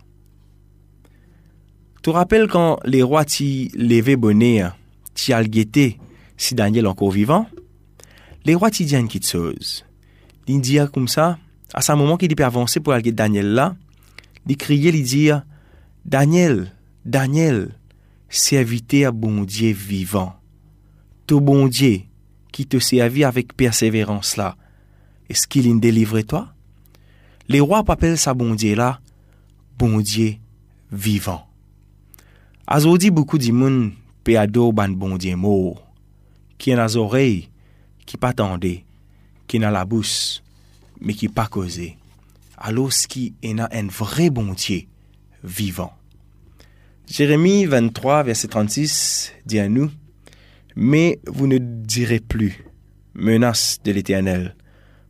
Tu 2.03 2.10
rappelles 2.12 2.47
quand 2.47 2.79
les 2.86 3.01
rois 3.01 3.25
t'y 3.25 3.69
levé 3.75 4.15
bonnet, 4.15 4.63
t'y 5.13 5.34
al 5.34 5.47
si 6.38 6.53
Daniel 6.53 6.86
est 6.86 6.88
encore 6.88 7.12
vivant? 7.12 7.47
Les 8.45 8.53
rois 8.53 8.69
t'y 8.69 8.86
disent 8.86 9.01
petite 9.05 9.27
chose. 9.27 9.86
Ils 10.47 10.62
disent 10.62 10.89
comme 10.93 11.08
ça, 11.08 11.39
à 11.73 11.81
ce 11.81 11.91
moment 11.93 12.17
qu'il 12.17 12.36
peut 12.36 12.45
avancer 12.45 12.79
pour 12.79 12.93
aller 12.93 13.12
Daniel 13.12 13.53
là, 13.53 13.75
ils 14.47 14.58
criaient, 14.58 14.91
ils 14.91 15.03
disent, 15.03 15.41
Daniel, 16.05 16.71
Daniel, 17.03 17.75
serviteur 18.29 19.10
à 19.10 19.12
bon 19.12 19.43
Dieu 19.43 19.73
vivant. 19.73 20.36
Tout 21.25 21.41
bon 21.41 21.67
Dieu 21.67 22.01
qui 22.51 22.67
te 22.67 22.77
servit 22.77 23.23
avec 23.23 23.55
persévérance 23.58 24.38
là, 24.38 24.55
est-ce 25.27 25.47
qu'il 25.47 25.69
en 25.71 25.75
délivre 25.75 26.21
toi? 26.21 26.54
Les 27.47 27.60
rois 27.60 27.84
appellent 27.88 28.17
ça 28.17 28.34
bon 28.34 28.55
Dieu 28.55 28.75
là, 28.75 28.99
bon 29.77 29.99
Dieu 29.99 30.36
vivant. 30.91 31.45
Aujourd'hui, 32.73 33.12
beaucoup 33.12 33.38
de 33.38 33.51
monde 33.51 33.91
peut 34.23 34.38
adorer 34.39 34.73
ban 34.73 34.89
bon 34.89 35.17
Dieu 35.17 35.36
mort, 35.36 35.86
qui 36.58 36.73
a 36.73 36.84
les 36.84 36.97
oreilles, 36.97 37.49
qui 38.08 38.17
pas 38.17 38.34
tendait, 38.34 38.84
qui 39.47 39.63
a 39.63 39.69
la 39.69 39.86
bouche, 39.86 40.41
mais 40.99 41.13
qui 41.13 41.27
pas 41.27 41.45
causé. 41.45 41.97
Alors, 42.58 42.91
ce 42.91 43.08
qui 43.08 43.36
est 43.43 43.60
un 43.60 43.88
vrai 43.88 44.31
bon 44.31 44.53
Dieu 44.53 44.84
vivant. 45.43 45.93
Jérémie 47.08 47.65
23, 47.65 48.23
verset 48.23 48.47
36 48.47 49.34
dit 49.45 49.60
à 49.60 49.69
nous, 49.69 49.91
Mais 50.75 51.19
vous 51.27 51.45
ne 51.45 51.60
direz 51.60 52.19
plus 52.19 52.65
menace 53.13 53.77
de 53.84 53.91
l'Éternel, 53.91 54.55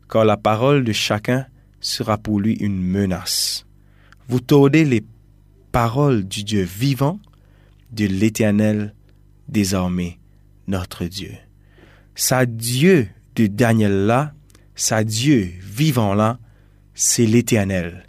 car 0.09 0.25
la 0.25 0.35
parole 0.35 0.83
de 0.83 0.91
chacun 0.91 1.45
sera 1.85 2.17
pour 2.17 2.39
lui 2.39 2.53
une 2.55 2.81
menace. 2.81 3.65
Vous 4.27 4.39
tordez 4.39 4.85
les 4.85 5.03
paroles 5.71 6.23
du 6.23 6.43
Dieu 6.43 6.63
vivant 6.63 7.19
de 7.91 8.05
l'Éternel 8.05 8.95
désormais 9.47 10.17
notre 10.67 11.05
Dieu. 11.05 11.33
Sa 12.15 12.45
Dieu 12.45 13.07
de 13.35 13.47
Daniel 13.47 14.05
là, 14.05 14.33
sa 14.73 15.03
Dieu 15.03 15.51
vivant 15.61 16.15
là, 16.15 16.39
c'est 16.93 17.25
l'Éternel. 17.25 18.05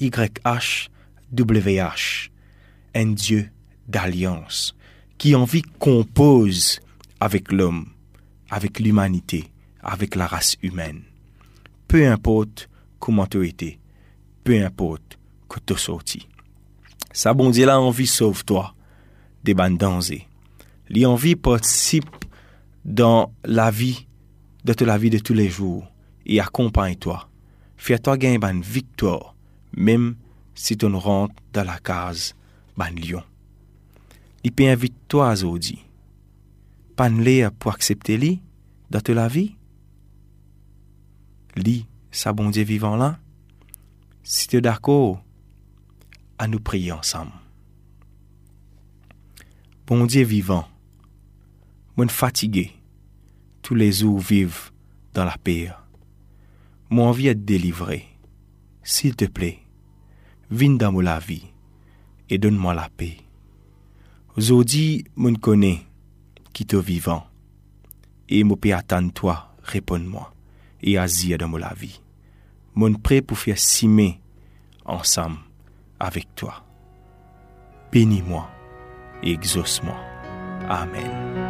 YHWH. 0.00 0.70
Un 2.94 3.06
Dieu 3.12 3.50
d'alliance 3.86 4.74
qui 5.18 5.34
en 5.34 5.44
vie 5.44 5.62
compose 5.78 6.80
avec 7.20 7.52
l'homme, 7.52 7.86
avec 8.48 8.80
l'humanité, 8.80 9.44
avec 9.82 10.14
la 10.14 10.26
race 10.26 10.56
humaine. 10.62 11.02
Peu 11.86 12.08
importe 12.08 12.69
comment 13.00 13.26
tu 13.26 13.46
étais, 13.48 13.80
peu 14.44 14.64
importe 14.64 15.18
que 15.48 15.58
tu 15.58 15.76
sorti. 15.76 16.28
Sa 17.12 17.34
bon 17.34 17.50
là 17.50 17.80
envie 17.80 18.06
sauve 18.06 18.44
toi 18.44 18.74
des 19.42 19.54
bandes 19.54 19.82
L'envie 20.88 21.36
participe 21.36 22.24
dans 22.84 23.32
la 23.44 23.70
vie, 23.70 24.06
de 24.64 24.84
la 24.84 24.98
vie 24.98 25.10
de 25.10 25.18
tous 25.18 25.34
les 25.34 25.48
jours 25.48 25.90
et 26.26 26.40
accompagne-toi. 26.40 27.28
Fais-toi 27.76 28.18
gagner 28.18 28.38
une 28.42 28.62
victoire, 28.62 29.34
même 29.76 30.16
si 30.54 30.76
tu 30.76 30.86
rentres 30.86 31.34
dans 31.52 31.64
la 31.64 31.78
case 31.78 32.34
ban 32.76 32.90
lion. 32.90 33.22
Il 34.42 34.52
peut 34.52 34.68
inviter 34.68 34.96
toi 35.08 35.32
aujourd'hui. 35.32 35.84
Pas 36.96 37.08
pour 37.58 37.72
accepter 37.72 38.16
lui 38.16 38.42
dans 38.90 39.00
la 39.08 39.28
vie. 39.28 39.56
Lui, 41.56 41.86
sa 42.10 42.32
bon 42.32 42.50
Dieu 42.50 42.64
vivant 42.64 42.96
là. 42.96 43.18
Si 44.22 44.48
tu 44.48 44.56
es 44.56 44.60
d'accord, 44.60 45.22
à 46.38 46.48
nous 46.48 46.60
prier 46.60 46.92
ensemble. 46.92 47.32
Bon 49.86 50.06
Dieu 50.06 50.24
vivant, 50.24 50.66
moi 51.96 52.08
fatigué, 52.08 52.72
tous 53.62 53.74
les 53.74 53.92
jours 53.92 54.18
vivent 54.18 54.70
dans 55.14 55.24
la 55.24 55.36
paix. 55.36 55.70
Moi 56.88 57.06
envie 57.06 57.24
d'être 57.24 57.44
délivré. 57.44 58.06
S'il 58.82 59.14
te 59.16 59.24
plaît, 59.24 59.58
viens 60.50 60.74
dans 60.74 60.92
mon 60.92 61.00
la 61.00 61.18
vie 61.18 61.46
et 62.28 62.38
donne-moi 62.38 62.74
la 62.74 62.88
paix. 62.88 63.18
Aujourd'hui, 64.36 65.04
mon 65.16 65.34
connais 65.34 65.80
qui 66.52 66.64
te 66.64 66.76
vivant 66.76 67.26
et 68.28 68.44
mon 68.44 68.56
peux 68.56 68.72
attendre 68.72 69.12
toi, 69.12 69.54
réponds-moi 69.62 70.32
e 70.82 70.96
aziye 71.00 71.38
dan 71.40 71.52
mou 71.52 71.60
la 71.62 71.72
vi. 71.76 71.92
Moun 72.74 72.98
pre 73.02 73.20
pou 73.22 73.38
fye 73.38 73.56
sime 73.58 74.14
ansam 74.84 75.38
avek 76.00 76.28
toa. 76.38 76.60
Beni 77.90 78.22
mwa, 78.26 78.46
egzos 79.26 79.80
mwa. 79.84 79.98
Amen. 80.70 81.49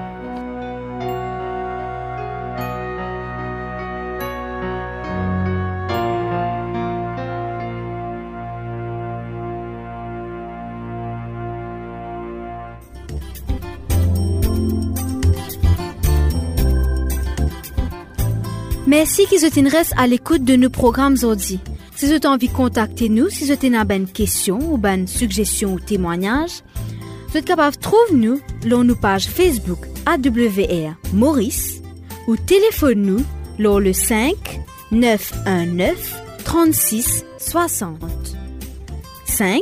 Merci 18.91 19.25
qu'ils 19.27 19.45
reste 19.69 19.95
à 19.97 20.09
l'écoute 20.09 20.43
de 20.43 20.57
nos 20.57 20.69
programmes 20.69 21.13
aujourd'hui. 21.13 21.61
Si 21.95 22.07
vous 22.07 22.11
avez 22.11 22.27
envie 22.27 22.49
de 22.49 22.53
contacter 22.53 23.09
nous, 23.09 23.31
si 23.31 23.45
vous 23.45 23.53
avez 23.53 23.95
une 23.95 24.09
question 24.09 24.59
ou 24.59 24.85
une 24.85 25.07
suggestion 25.07 25.75
ou 25.75 25.79
témoignage, 25.79 26.65
vous 27.29 27.37
êtes 27.37 27.45
capable 27.45 27.77
de 27.77 27.81
trouver 27.81 28.15
nous 28.15 28.41
sur 28.67 28.83
nos 28.83 28.97
pages 28.97 29.29
Facebook 29.29 29.79
AWR 30.07 30.97
Maurice 31.13 31.81
ou 32.27 32.37
téléphone 32.37 33.03
nous 33.03 33.25
sur 33.61 33.79
le 33.79 33.93
5 33.93 34.35
919 34.91 36.23
36 36.45 37.25
60. 37.39 37.97
5 39.25 39.61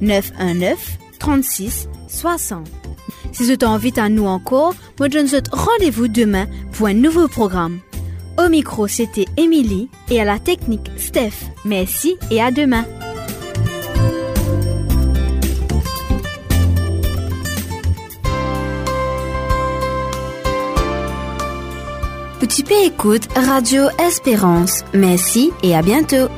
919 0.00 0.98
36 1.20 1.88
60. 2.08 2.66
Si 3.30 3.44
vous 3.44 3.50
avez 3.50 3.66
envie 3.66 3.92
à 3.98 4.08
nous 4.08 4.26
encore, 4.26 4.74
moi 4.98 5.08
je 5.12 5.20
vous 5.20 5.36
rendez-vous 5.52 6.08
demain 6.08 6.48
pour 6.72 6.88
un 6.88 6.94
nouveau 6.94 7.28
programme. 7.28 7.78
Au 8.36 8.48
micro, 8.48 8.88
c'était 8.88 9.26
Émilie 9.36 9.88
et 10.10 10.20
à 10.20 10.24
la 10.24 10.38
technique, 10.38 10.90
Steph. 10.96 11.50
Merci 11.64 12.16
et 12.30 12.42
à 12.42 12.50
demain. 12.50 12.84
Petit 22.40 22.62
P 22.62 22.74
écoute 22.84 23.26
Radio 23.34 23.84
Espérance. 23.98 24.84
Merci 24.92 25.50
et 25.62 25.74
à 25.74 25.82
bientôt. 25.82 26.28